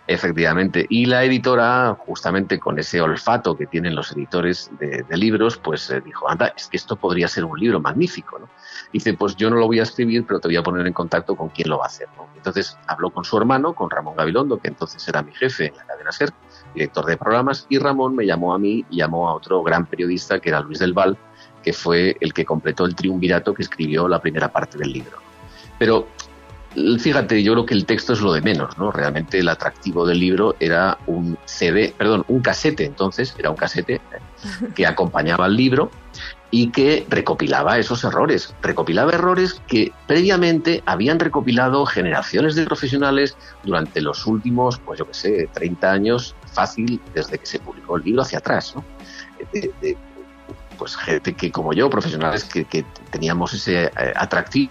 Efectivamente. 0.08 0.86
Y 0.88 1.06
la 1.06 1.24
editora, 1.24 1.96
justamente 1.98 2.60
con 2.60 2.78
ese 2.78 3.00
olfato 3.00 3.56
que 3.56 3.66
tienen 3.66 3.96
los 3.96 4.12
editores 4.12 4.70
de, 4.78 5.02
de 5.02 5.16
libros, 5.16 5.56
pues 5.56 5.90
eh, 5.90 6.00
dijo, 6.00 6.30
anda, 6.30 6.52
es 6.56 6.68
que 6.68 6.76
esto 6.76 6.94
podría 6.94 7.26
ser 7.26 7.44
un 7.44 7.58
libro 7.58 7.80
magnífico, 7.80 8.38
¿no? 8.38 8.48
Dice, 8.92 9.14
pues 9.14 9.34
yo 9.34 9.50
no 9.50 9.56
lo 9.56 9.66
voy 9.66 9.80
a 9.80 9.82
escribir, 9.82 10.24
pero 10.24 10.38
te 10.38 10.46
voy 10.46 10.56
a 10.56 10.62
poner 10.62 10.86
en 10.86 10.92
contacto 10.92 11.34
con 11.34 11.48
quién 11.48 11.68
lo 11.68 11.78
va 11.78 11.84
a 11.84 11.88
hacer, 11.88 12.06
¿no? 12.16 12.28
Entonces 12.36 12.78
habló 12.86 13.10
con 13.10 13.24
su 13.24 13.36
hermano, 13.36 13.74
con 13.74 13.90
Ramón 13.90 14.14
Gabilondo, 14.14 14.58
que 14.58 14.68
entonces 14.68 15.06
era 15.08 15.22
mi 15.22 15.32
jefe 15.34 15.66
en 15.66 15.76
la 15.76 15.84
cadena 15.84 16.12
SER, 16.12 16.32
director 16.76 17.04
de 17.06 17.16
programas, 17.16 17.66
y 17.68 17.78
Ramón 17.78 18.14
me 18.14 18.24
llamó 18.24 18.54
a 18.54 18.58
mí 18.58 18.84
y 18.90 18.98
llamó 18.98 19.28
a 19.28 19.34
otro 19.34 19.62
gran 19.62 19.86
periodista, 19.86 20.38
que 20.38 20.50
era 20.50 20.60
Luis 20.60 20.78
del 20.78 20.92
Val, 20.92 21.16
que 21.62 21.72
fue 21.72 22.16
el 22.20 22.32
que 22.32 22.44
completó 22.44 22.84
el 22.84 22.94
triunvirato 22.94 23.52
que 23.52 23.62
escribió 23.62 24.06
la 24.06 24.20
primera 24.20 24.52
parte 24.52 24.78
del 24.78 24.92
libro. 24.92 25.18
Pero 25.78 26.06
fíjate, 26.98 27.42
yo 27.42 27.52
creo 27.52 27.66
que 27.66 27.74
el 27.74 27.86
texto 27.86 28.12
es 28.12 28.20
lo 28.20 28.32
de 28.32 28.42
menos, 28.42 28.76
¿no? 28.78 28.92
Realmente 28.92 29.38
el 29.38 29.48
atractivo 29.48 30.06
del 30.06 30.20
libro 30.20 30.56
era 30.60 30.98
un 31.06 31.38
CD, 31.44 31.94
perdón, 31.96 32.24
un 32.28 32.40
casete, 32.40 32.84
entonces, 32.84 33.34
era 33.38 33.50
un 33.50 33.56
casete 33.56 34.00
que 34.74 34.86
acompañaba 34.86 35.46
al 35.46 35.56
libro 35.56 35.90
y 36.50 36.70
que 36.70 37.06
recopilaba 37.08 37.78
esos 37.78 38.04
errores, 38.04 38.54
recopilaba 38.62 39.12
errores 39.12 39.60
que 39.66 39.92
previamente 40.06 40.82
habían 40.86 41.18
recopilado 41.18 41.84
generaciones 41.86 42.54
de 42.54 42.64
profesionales 42.64 43.36
durante 43.64 44.00
los 44.00 44.26
últimos, 44.26 44.78
pues 44.78 44.98
yo 44.98 45.06
qué 45.06 45.14
sé, 45.14 45.50
30 45.52 45.90
años, 45.90 46.36
fácil, 46.56 47.00
desde 47.14 47.38
que 47.38 47.46
se 47.46 47.58
publicó 47.58 47.96
el 47.96 48.04
libro 48.04 48.22
hacia 48.22 48.38
atrás, 48.38 48.74
¿no? 48.74 48.84
De, 49.52 49.70
de, 49.80 49.96
pues 50.78 50.96
gente 50.96 51.34
que 51.34 51.50
como 51.50 51.72
yo, 51.72 51.88
profesionales 51.88 52.44
que, 52.44 52.64
que 52.64 52.84
teníamos 53.10 53.54
ese 53.54 53.84
eh, 53.84 54.12
atractivo 54.14 54.70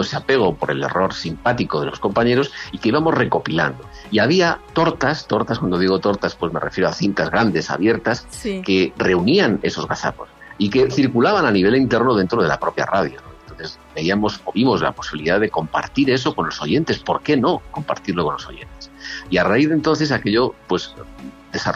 ese 0.00 0.16
apego 0.16 0.54
por 0.54 0.70
el 0.70 0.82
error 0.82 1.12
simpático 1.12 1.80
de 1.80 1.86
los 1.86 1.98
compañeros 1.98 2.52
y 2.70 2.78
que 2.78 2.88
íbamos 2.88 3.14
recopilando. 3.14 3.84
Y 4.10 4.18
había 4.20 4.58
tortas, 4.72 5.26
tortas, 5.26 5.58
cuando 5.58 5.78
digo 5.78 5.98
tortas, 5.98 6.34
pues 6.34 6.52
me 6.52 6.60
refiero 6.60 6.88
a 6.88 6.92
cintas 6.92 7.30
grandes, 7.30 7.70
abiertas, 7.70 8.26
sí. 8.30 8.62
que 8.64 8.92
reunían 8.96 9.58
esos 9.62 9.88
gazapos 9.88 10.28
y 10.58 10.70
que 10.70 10.90
circulaban 10.90 11.46
a 11.46 11.50
nivel 11.50 11.74
interno 11.76 12.14
dentro 12.14 12.42
de 12.42 12.48
la 12.48 12.60
propia 12.60 12.86
radio. 12.86 13.20
¿no? 13.22 13.32
Entonces 13.42 13.78
veíamos 13.94 14.40
o 14.44 14.52
vimos 14.52 14.80
la 14.82 14.92
posibilidad 14.92 15.40
de 15.40 15.50
compartir 15.50 16.10
eso 16.10 16.34
con 16.34 16.46
los 16.46 16.60
oyentes. 16.60 16.98
¿Por 17.00 17.22
qué 17.22 17.36
no 17.36 17.62
compartirlo 17.70 18.24
con 18.24 18.34
los 18.34 18.46
oyentes? 18.46 18.81
Y 19.30 19.38
a 19.38 19.44
raíz 19.44 19.68
de 19.68 19.74
entonces 19.74 20.12
aquello, 20.12 20.54
pues 20.66 20.94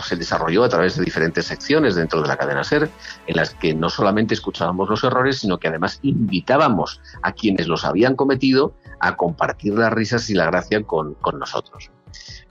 se 0.02 0.16
desarrolló 0.16 0.64
a 0.64 0.68
través 0.68 0.96
de 0.96 1.04
diferentes 1.04 1.46
secciones 1.46 1.94
dentro 1.94 2.22
de 2.22 2.28
la 2.28 2.36
cadena 2.36 2.64
SER, 2.64 2.88
en 3.26 3.36
las 3.36 3.54
que 3.54 3.74
no 3.74 3.90
solamente 3.90 4.34
escuchábamos 4.34 4.88
los 4.88 5.04
errores, 5.04 5.38
sino 5.38 5.58
que 5.58 5.68
además 5.68 5.98
invitábamos 6.02 7.00
a 7.22 7.32
quienes 7.32 7.68
los 7.68 7.84
habían 7.84 8.16
cometido 8.16 8.74
a 9.00 9.16
compartir 9.16 9.74
las 9.74 9.92
risas 9.92 10.30
y 10.30 10.34
la 10.34 10.46
gracia 10.46 10.82
con, 10.82 11.16
nosotros. 11.38 11.90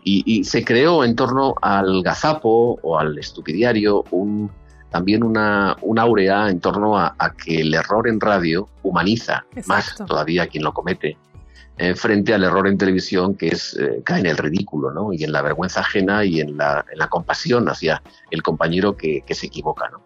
Y, 0.03 0.43
se 0.43 0.63
creó 0.63 1.03
en 1.03 1.15
torno 1.15 1.55
al 1.61 2.03
gazapo 2.03 2.79
o 2.83 2.99
al 2.99 3.17
estupidiario 3.17 4.03
un, 4.11 4.51
también 4.91 5.23
una, 5.23 5.75
una 5.81 6.03
aurea 6.03 6.49
en 6.49 6.59
torno 6.59 6.97
a, 6.97 7.15
que 7.43 7.61
el 7.61 7.73
error 7.73 8.07
en 8.07 8.19
radio 8.19 8.69
humaniza 8.83 9.45
más 9.65 9.95
todavía 10.05 10.43
a 10.43 10.47
quien 10.47 10.63
lo 10.63 10.73
comete 10.73 11.17
eh, 11.77 11.93
frente 11.93 12.33
al 12.33 12.43
error 12.45 12.67
en 12.67 12.77
televisión 12.77 13.35
que 13.35 13.47
es 13.49 13.77
eh, 13.77 14.01
cae 14.05 14.21
en 14.21 14.27
el 14.27 14.37
ridículo 14.37 14.91
¿no? 14.91 15.11
y 15.11 15.25
en 15.25 15.33
la 15.33 15.41
vergüenza 15.41 15.81
ajena 15.81 16.23
y 16.23 16.39
en 16.39 16.55
la, 16.55 16.85
en 16.89 16.97
la 16.97 17.07
compasión 17.09 17.67
hacia 17.67 18.01
el 18.31 18.41
compañero 18.41 18.95
que, 18.95 19.23
que, 19.25 19.35
se 19.35 19.47
equivoca. 19.47 19.89
¿no? 19.89 20.01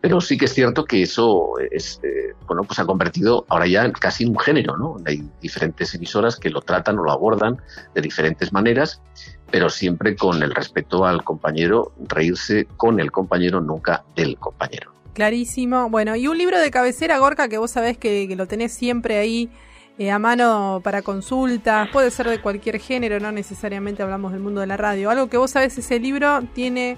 Pero 0.00 0.20
sí 0.20 0.38
que 0.38 0.44
es 0.44 0.54
cierto 0.54 0.84
que 0.84 1.02
eso 1.02 1.54
es, 1.72 2.00
eh, 2.04 2.34
bueno, 2.46 2.62
pues 2.62 2.78
ha 2.78 2.86
convertido 2.86 3.44
ahora 3.48 3.66
ya 3.66 3.90
casi 3.90 4.22
en 4.24 4.30
un 4.30 4.38
género. 4.38 4.76
¿no? 4.76 4.96
Hay 5.06 5.28
diferentes 5.40 5.92
emisoras 5.94 6.36
que 6.36 6.50
lo 6.50 6.60
tratan 6.60 6.98
o 7.00 7.02
lo 7.02 7.10
abordan 7.10 7.60
de 7.94 8.00
diferentes 8.00 8.52
maneras, 8.52 9.02
pero 9.50 9.70
siempre 9.70 10.14
con 10.14 10.40
el 10.42 10.54
respeto 10.54 11.04
al 11.04 11.24
compañero, 11.24 11.92
reírse 12.06 12.66
con 12.76 13.00
el 13.00 13.10
compañero, 13.10 13.60
nunca 13.60 14.04
del 14.14 14.38
compañero. 14.38 14.92
Clarísimo. 15.14 15.90
Bueno, 15.90 16.14
y 16.14 16.28
un 16.28 16.38
libro 16.38 16.60
de 16.60 16.70
cabecera, 16.70 17.18
Gorka, 17.18 17.48
que 17.48 17.58
vos 17.58 17.72
sabés 17.72 17.98
que, 17.98 18.28
que 18.28 18.36
lo 18.36 18.46
tenés 18.46 18.72
siempre 18.72 19.18
ahí 19.18 19.50
eh, 19.98 20.10
a 20.10 20.18
mano 20.18 20.80
para 20.84 21.02
consultas, 21.02 21.88
puede 21.88 22.10
ser 22.10 22.28
de 22.28 22.40
cualquier 22.40 22.78
género, 22.78 23.18
no 23.18 23.32
necesariamente 23.32 24.02
hablamos 24.02 24.32
del 24.32 24.40
mundo 24.40 24.60
de 24.60 24.68
la 24.68 24.76
radio. 24.76 25.10
Algo 25.10 25.28
que 25.28 25.36
vos 25.36 25.50
sabés, 25.50 25.76
ese 25.76 25.98
libro 25.98 26.42
tiene 26.54 26.96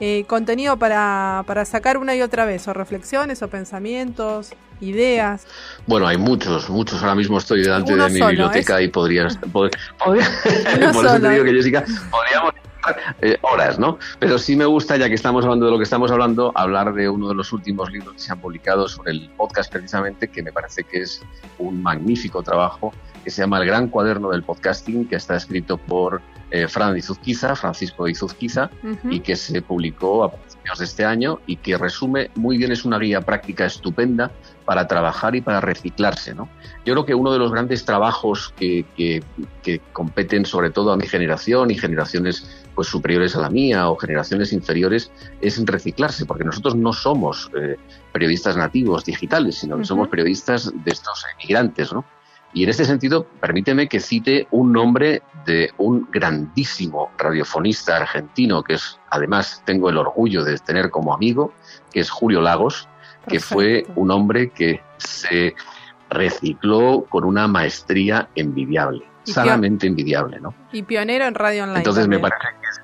eh, 0.00 0.24
contenido 0.26 0.76
para, 0.76 1.44
para 1.46 1.64
sacar 1.64 1.96
una 1.96 2.16
y 2.16 2.22
otra 2.22 2.44
vez, 2.44 2.66
o 2.66 2.72
reflexiones, 2.72 3.42
o 3.42 3.48
pensamientos, 3.48 4.52
ideas. 4.80 5.46
Bueno, 5.86 6.06
hay 6.06 6.16
muchos, 6.16 6.68
muchos. 6.70 7.00
Ahora 7.02 7.14
mismo 7.14 7.38
estoy 7.38 7.62
delante 7.62 7.94
de 7.94 8.10
mi 8.10 8.20
biblioteca 8.20 8.82
y 8.82 8.88
podrías... 8.88 9.36
por 9.52 9.68
eso 9.68 11.20
te 11.20 11.30
digo 11.30 11.44
que 11.44 11.52
Jessica, 11.52 11.84
podríamos 12.10 12.54
eh, 13.20 13.38
horas, 13.42 13.78
¿no? 13.78 13.98
Pero 14.18 14.38
sí 14.38 14.56
me 14.56 14.64
gusta, 14.64 14.96
ya 14.96 15.08
que 15.08 15.14
estamos 15.14 15.44
hablando 15.44 15.66
de 15.66 15.72
lo 15.72 15.78
que 15.78 15.84
estamos 15.84 16.10
hablando, 16.10 16.52
hablar 16.54 16.94
de 16.94 17.08
uno 17.08 17.28
de 17.28 17.34
los 17.34 17.52
últimos 17.52 17.90
libros 17.90 18.14
que 18.14 18.20
se 18.20 18.32
han 18.32 18.40
publicado 18.40 18.88
sobre 18.88 19.12
el 19.12 19.30
podcast 19.36 19.72
precisamente, 19.72 20.28
que 20.28 20.42
me 20.42 20.52
parece 20.52 20.84
que 20.84 21.02
es 21.02 21.22
un 21.58 21.82
magnífico 21.82 22.42
trabajo, 22.42 22.92
que 23.24 23.30
se 23.30 23.42
llama 23.42 23.58
El 23.58 23.66
Gran 23.66 23.88
Cuaderno 23.88 24.30
del 24.30 24.42
Podcasting, 24.42 25.06
que 25.06 25.16
está 25.16 25.36
escrito 25.36 25.76
por 25.76 26.22
eh, 26.50 26.66
Fran 26.66 26.96
Izuzquiza, 26.96 27.54
Francisco 27.54 28.08
Izuzquiza, 28.08 28.70
y 29.04 29.20
que 29.20 29.36
se 29.36 29.62
publicó 29.62 30.24
a 30.24 30.32
principios 30.32 30.78
de 30.78 30.84
este 30.84 31.04
año 31.04 31.40
y 31.46 31.56
que 31.56 31.76
resume 31.76 32.30
muy 32.34 32.56
bien, 32.56 32.72
es 32.72 32.84
una 32.84 32.98
guía 32.98 33.20
práctica 33.20 33.66
estupenda 33.66 34.30
para 34.70 34.86
trabajar 34.86 35.34
y 35.34 35.40
para 35.40 35.60
reciclarse. 35.60 36.32
¿no? 36.32 36.48
Yo 36.84 36.94
creo 36.94 37.04
que 37.04 37.12
uno 37.16 37.32
de 37.32 37.40
los 37.40 37.50
grandes 37.50 37.84
trabajos 37.84 38.54
que, 38.56 38.84
que, 38.96 39.20
que 39.64 39.80
competen 39.92 40.46
sobre 40.46 40.70
todo 40.70 40.92
a 40.92 40.96
mi 40.96 41.08
generación 41.08 41.72
y 41.72 41.74
generaciones 41.74 42.68
pues 42.76 42.86
superiores 42.86 43.34
a 43.34 43.40
la 43.40 43.50
mía 43.50 43.90
o 43.90 43.96
generaciones 43.96 44.52
inferiores 44.52 45.10
es 45.40 45.60
reciclarse, 45.66 46.24
porque 46.24 46.44
nosotros 46.44 46.76
no 46.76 46.92
somos 46.92 47.50
eh, 47.60 47.78
periodistas 48.12 48.56
nativos 48.56 49.04
digitales, 49.04 49.56
sino 49.56 49.76
que 49.76 49.84
somos 49.84 50.06
periodistas 50.06 50.72
de 50.72 50.92
estos 50.92 51.24
emigrantes, 51.34 51.92
¿no? 51.92 52.04
Y 52.52 52.62
en 52.62 52.70
este 52.70 52.84
sentido, 52.84 53.26
permíteme 53.40 53.88
que 53.88 53.98
cite 53.98 54.46
un 54.52 54.72
nombre 54.72 55.22
de 55.46 55.72
un 55.78 56.08
grandísimo 56.12 57.10
radiofonista 57.18 57.96
argentino, 57.96 58.62
que 58.62 58.74
es, 58.74 59.00
además, 59.10 59.62
tengo 59.66 59.90
el 59.90 59.96
orgullo 59.96 60.44
de 60.44 60.58
tener 60.58 60.90
como 60.90 61.12
amigo, 61.12 61.52
que 61.92 61.98
es 62.00 62.10
Julio 62.10 62.40
Lagos, 62.40 62.88
que 63.28 63.40
fue 63.40 63.86
un 63.94 64.10
hombre 64.10 64.50
que 64.50 64.80
se 64.98 65.54
recicló 66.08 67.06
con 67.08 67.24
una 67.24 67.46
maestría 67.46 68.28
envidiable 68.34 69.10
sanamente 69.24 69.86
envidiable, 69.86 70.40
¿no? 70.40 70.54
Y 70.72 70.82
pionero 70.82 71.26
en 71.26 71.34
radio 71.34 71.64
online. 71.64 71.78
Entonces 71.78 72.08
me 72.08 72.18
parece 72.18 72.38
que 72.60 72.68
es 72.68 72.80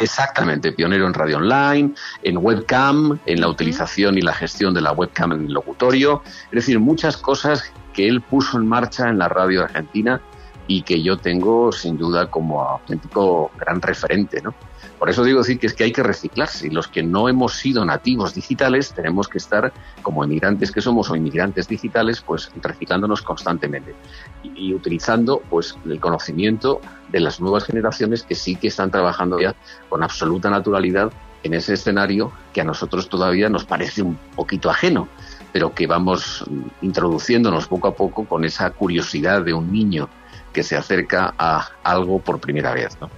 exactamente 0.00 0.72
pionero 0.72 1.06
en 1.06 1.14
radio 1.14 1.38
online, 1.38 1.94
en 2.22 2.38
webcam, 2.38 3.18
en 3.26 3.40
la 3.40 3.48
utilización 3.48 4.18
y 4.18 4.22
la 4.22 4.34
gestión 4.34 4.74
de 4.74 4.80
la 4.80 4.92
webcam 4.92 5.32
en 5.32 5.46
el 5.46 5.52
locutorio, 5.52 6.22
es 6.46 6.52
decir, 6.52 6.80
muchas 6.80 7.16
cosas 7.16 7.72
que 7.92 8.08
él 8.08 8.20
puso 8.20 8.58
en 8.58 8.66
marcha 8.66 9.08
en 9.08 9.18
la 9.18 9.28
radio 9.28 9.62
argentina 9.62 10.20
y 10.66 10.82
que 10.82 11.02
yo 11.02 11.18
tengo 11.18 11.72
sin 11.72 11.98
duda 11.98 12.30
como 12.30 12.62
auténtico 12.62 13.50
gran 13.58 13.80
referente, 13.82 14.40
¿no? 14.40 14.54
Por 14.98 15.10
eso 15.10 15.24
digo 15.24 15.40
decir 15.40 15.58
que 15.58 15.66
es 15.66 15.74
que 15.74 15.84
hay 15.84 15.92
que 15.92 16.02
reciclarse 16.02 16.68
y 16.68 16.70
los 16.70 16.88
que 16.88 17.02
no 17.02 17.28
hemos 17.28 17.54
sido 17.54 17.84
nativos 17.84 18.34
digitales 18.34 18.92
tenemos 18.94 19.28
que 19.28 19.38
estar 19.38 19.72
como 20.02 20.24
inmigrantes 20.24 20.70
que 20.70 20.80
somos 20.80 21.10
o 21.10 21.16
inmigrantes 21.16 21.68
digitales, 21.68 22.22
pues 22.22 22.50
reciclándonos 22.62 23.20
constantemente 23.22 23.94
y, 24.42 24.72
utilizando 24.72 25.42
pues 25.50 25.76
el 25.84 26.00
conocimiento 26.00 26.80
de 27.10 27.20
las 27.20 27.40
nuevas 27.40 27.64
generaciones 27.64 28.22
que 28.22 28.34
sí 28.34 28.56
que 28.56 28.68
están 28.68 28.90
trabajando 28.90 29.38
ya 29.40 29.54
con 29.88 30.02
absoluta 30.02 30.48
naturalidad 30.48 31.12
en 31.42 31.54
ese 31.54 31.74
escenario 31.74 32.32
que 32.52 32.62
a 32.62 32.64
nosotros 32.64 33.08
todavía 33.08 33.50
nos 33.50 33.64
parece 33.64 34.00
un 34.00 34.16
poquito 34.34 34.70
ajeno, 34.70 35.08
pero 35.52 35.74
que 35.74 35.86
vamos 35.86 36.44
introduciéndonos 36.80 37.68
poco 37.68 37.88
a 37.88 37.94
poco 37.94 38.24
con 38.24 38.44
esa 38.44 38.70
curiosidad 38.70 39.42
de 39.42 39.52
un 39.52 39.70
niño 39.70 40.08
que 40.54 40.62
se 40.62 40.76
acerca 40.76 41.34
a 41.36 41.68
algo 41.82 42.18
por 42.20 42.40
primera 42.40 42.72
vez, 42.72 42.96
¿no? 43.00 43.10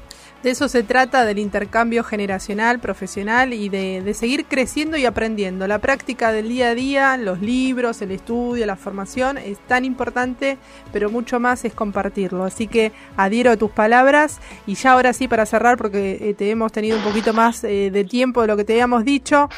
De 0.42 0.52
eso 0.52 0.68
se 0.68 0.84
trata, 0.84 1.24
del 1.24 1.40
intercambio 1.40 2.04
generacional, 2.04 2.78
profesional 2.78 3.52
y 3.52 3.68
de, 3.68 4.14
seguir 4.14 4.44
creciendo 4.44 4.96
y 4.96 5.04
aprendiendo. 5.04 5.66
La 5.66 5.80
práctica 5.80 6.30
del 6.30 6.48
día 6.48 6.68
a 6.68 6.74
día, 6.76 7.16
los 7.16 7.40
libros, 7.40 8.00
el 8.00 8.12
estudio, 8.12 8.64
la 8.64 8.76
formación 8.76 9.38
es 9.38 9.58
tan 9.66 9.84
importante, 9.84 10.56
pero 10.92 11.10
mucho 11.10 11.40
más 11.40 11.64
es 11.64 11.74
compartirlo. 11.74 12.44
Así 12.44 12.68
que 12.68 12.92
adhiero 13.16 13.50
a 13.50 13.56
tus 13.56 13.72
palabras 13.72 14.38
y 14.68 14.74
ya 14.74 14.92
ahora 14.92 15.12
sí 15.14 15.26
para 15.26 15.46
cerrar, 15.46 15.78
porque 15.78 16.18
eh, 16.20 16.34
te 16.34 16.48
hemos 16.48 16.70
tenido 16.70 16.98
un 16.98 17.02
poquito 17.02 17.32
más 17.32 17.64
eh, 17.64 17.90
de 17.90 18.04
tiempo 18.04 18.42
de 18.42 18.46
lo 18.46 18.56
que 18.56 18.64
te 18.64 18.74
habíamos 18.74 19.04
dicho, 19.04 19.48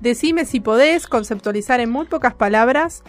decime 0.00 0.44
si 0.44 0.60
podés 0.60 1.06
conceptualizar 1.06 1.80
en 1.80 1.88
muy 1.90 2.04
pocas 2.04 2.34
palabras 2.34 3.02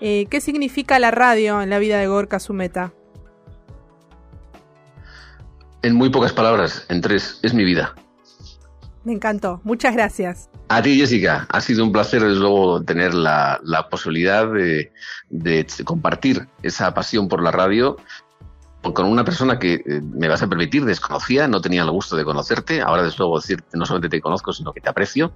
eh, 0.00 0.26
qué 0.30 0.40
significa 0.40 1.00
la 1.00 1.10
radio 1.10 1.60
en 1.60 1.70
la 1.70 1.80
vida 1.80 1.98
de 1.98 2.06
Gorka 2.06 2.38
Sumeta. 2.38 2.92
En 5.82 5.94
muy 5.94 6.10
pocas 6.10 6.32
palabras, 6.32 6.84
en 6.88 7.00
tres, 7.00 7.38
es 7.42 7.54
mi 7.54 7.64
vida. 7.64 7.94
Me 9.04 9.12
encantó, 9.12 9.60
muchas 9.64 9.94
gracias. 9.94 10.50
A 10.68 10.82
ti, 10.82 10.98
Jessica, 10.98 11.46
ha 11.48 11.60
sido 11.60 11.84
un 11.84 11.92
placer, 11.92 12.22
desde 12.22 12.40
luego, 12.40 12.82
tener 12.82 13.14
la, 13.14 13.86
posibilidad 13.90 14.46
de, 14.50 14.92
compartir 15.84 16.46
esa 16.62 16.92
pasión 16.92 17.28
por 17.28 17.42
la 17.42 17.50
radio 17.50 17.96
con 18.82 19.06
una 19.06 19.24
persona 19.24 19.58
que 19.58 19.74
eh, 19.74 20.00
me 20.02 20.28
vas 20.28 20.42
a 20.42 20.46
permitir 20.46 20.84
desconocía, 20.84 21.48
no 21.48 21.60
tenía 21.60 21.82
el 21.82 21.90
gusto 21.90 22.16
de 22.16 22.24
conocerte. 22.24 22.80
Ahora, 22.80 23.02
desde 23.02 23.18
luego, 23.18 23.40
decir 23.40 23.62
no 23.72 23.86
solamente 23.86 24.16
te 24.16 24.20
conozco, 24.20 24.52
sino 24.52 24.72
que 24.72 24.80
te 24.80 24.88
aprecio 24.88 25.32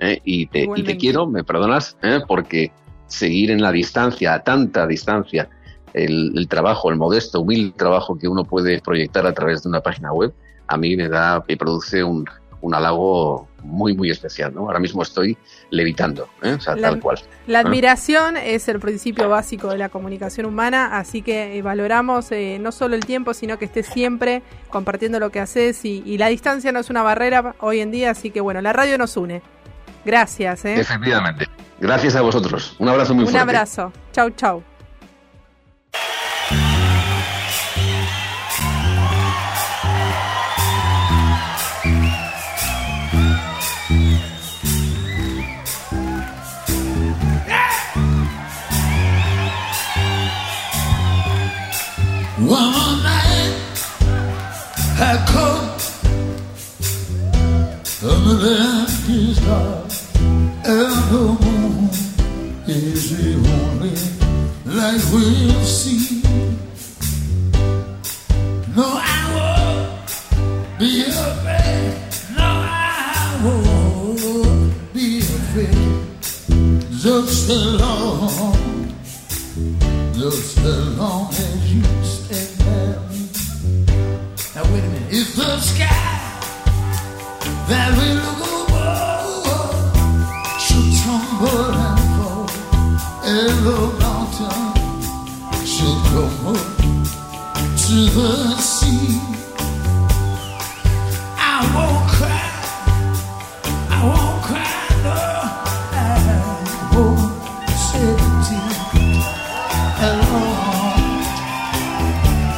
eh, 0.00 0.20
y, 0.24 0.46
te, 0.46 0.68
y, 0.74 0.82
te, 0.82 0.96
quiero, 0.96 1.26
me 1.26 1.44
perdonas, 1.44 1.96
eh, 2.02 2.20
porque 2.26 2.72
seguir 3.06 3.50
en 3.50 3.62
la 3.62 3.72
distancia, 3.72 4.34
a 4.34 4.42
tanta 4.42 4.86
distancia, 4.86 5.48
el, 5.96 6.46
trabajo, 6.48 6.90
el 6.90 6.96
modesto, 6.96 7.40
humilde 7.40 7.74
trabajo 7.76 8.18
que 8.18 8.28
uno 8.28 8.44
puede 8.44 8.80
proyectar 8.80 9.26
a 9.26 9.32
través 9.32 9.62
de 9.62 9.68
una 9.68 9.80
página 9.80 10.12
web, 10.12 10.32
a 10.68 10.76
mí 10.76 10.96
me 10.96 11.08
da, 11.08 11.42
me 11.48 11.56
produce 11.56 12.04
un, 12.04 12.24
un 12.60 12.74
halago 12.74 13.48
muy, 13.62 13.94
muy 13.94 14.10
especial, 14.10 14.54
¿no? 14.54 14.62
Ahora 14.62 14.78
mismo 14.78 15.02
estoy 15.02 15.36
levitando, 15.70 16.28
¿eh? 16.42 16.52
o 16.52 16.60
sea, 16.60 16.76
tal 16.76 17.00
cual. 17.00 17.18
La 17.46 17.60
admiración 17.60 18.36
es 18.36 18.68
el 18.68 18.78
principio 18.78 19.28
básico 19.28 19.68
de 19.68 19.78
la 19.78 19.88
comunicación 19.88 20.46
humana, 20.46 20.98
así 20.98 21.22
que 21.22 21.56
eh, 21.56 21.62
valoramos 21.62 22.30
eh, 22.30 22.58
no 22.60 22.72
solo 22.72 22.94
el 22.94 23.04
tiempo, 23.04 23.34
sino 23.34 23.58
que 23.58 23.64
estés 23.64 23.86
siempre 23.86 24.42
compartiendo 24.68 25.18
lo 25.18 25.30
que 25.30 25.40
haces 25.40 25.84
y, 25.84 26.02
y, 26.04 26.18
la 26.18 26.28
distancia 26.28 26.72
no 26.72 26.80
es 26.80 26.90
una 26.90 27.02
barrera 27.02 27.56
hoy 27.60 27.80
en 27.80 27.90
día, 27.90 28.10
así 28.10 28.30
que 28.30 28.40
bueno, 28.40 28.60
la 28.60 28.72
radio 28.72 28.98
nos 28.98 29.16
une. 29.16 29.42
Gracias, 30.04 30.64
¿eh? 30.64 30.78
Efectivamente. 30.78 31.46
Gracias 31.80 32.14
a 32.16 32.20
vosotros. 32.22 32.76
Un 32.78 32.88
abrazo 32.88 33.14
muy 33.14 33.24
fuerte. 33.24 33.36
Un 33.36 33.48
abrazo. 33.48 33.92
Chau, 34.12 34.30
chau. 34.30 34.62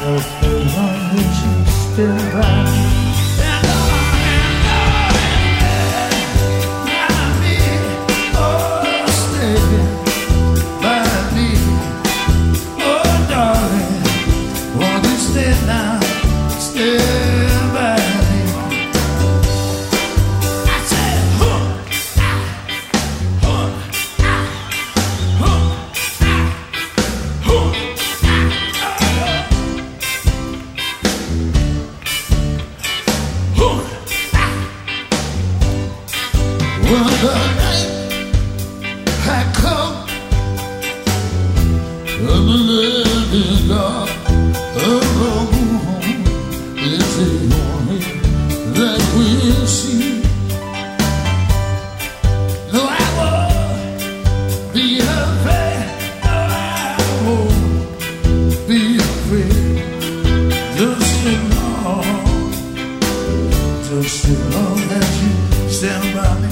open 0.09 0.67
arms 0.75 1.69
still 1.93 2.31
bright. 2.31 2.68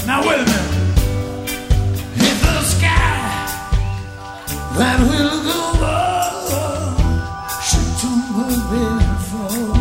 Now 0.07 0.21
wait 0.25 0.39
a 0.39 0.45
minute. 0.45 0.73
If 2.15 2.41
the 2.41 2.61
sky 2.61 3.43
that 4.77 4.99
will 5.01 5.37
go 5.43 5.59
over 6.55 6.69
should 7.67 7.89
tumble 7.99 8.55
before, 8.71 9.75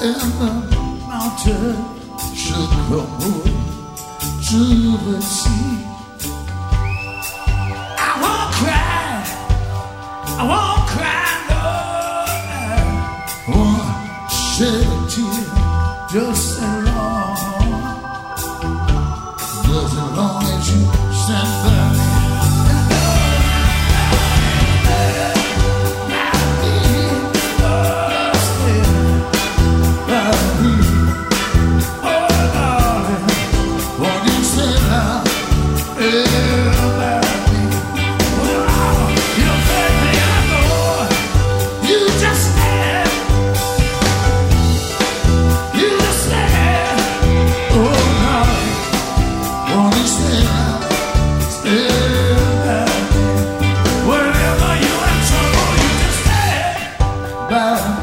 and 0.00 0.32
the 0.40 0.50
mountain 1.06 1.76
should 2.34 2.72
crumble 2.88 3.44
to 4.48 4.60
the 5.04 5.20
sea. 5.20 5.75
about 57.56 57.95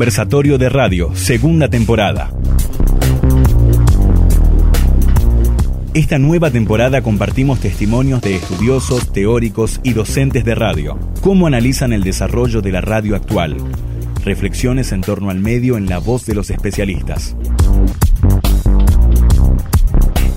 Conversatorio 0.00 0.56
de 0.56 0.70
Radio, 0.70 1.14
segunda 1.14 1.68
temporada. 1.68 2.32
Esta 5.92 6.18
nueva 6.18 6.50
temporada 6.50 7.02
compartimos 7.02 7.60
testimonios 7.60 8.22
de 8.22 8.36
estudiosos, 8.36 9.12
teóricos 9.12 9.78
y 9.82 9.92
docentes 9.92 10.46
de 10.46 10.54
radio. 10.54 10.98
Cómo 11.20 11.46
analizan 11.46 11.92
el 11.92 12.02
desarrollo 12.02 12.62
de 12.62 12.72
la 12.72 12.80
radio 12.80 13.14
actual. 13.14 13.58
Reflexiones 14.24 14.92
en 14.92 15.02
torno 15.02 15.28
al 15.28 15.38
medio 15.38 15.76
en 15.76 15.84
la 15.84 15.98
voz 15.98 16.24
de 16.24 16.34
los 16.34 16.48
especialistas. 16.48 17.36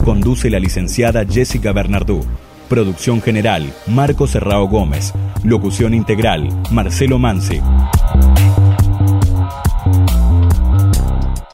Conduce 0.04 0.50
la 0.50 0.60
licenciada 0.60 1.26
Jessica 1.26 1.72
Bernardú. 1.72 2.26
Producción 2.68 3.22
general, 3.22 3.72
Marco 3.88 4.28
Serrao 4.28 4.68
Gómez. 4.68 5.14
Locución 5.46 5.94
integral, 5.94 6.50
Marcelo 6.70 7.18
Mansi. 7.18 7.62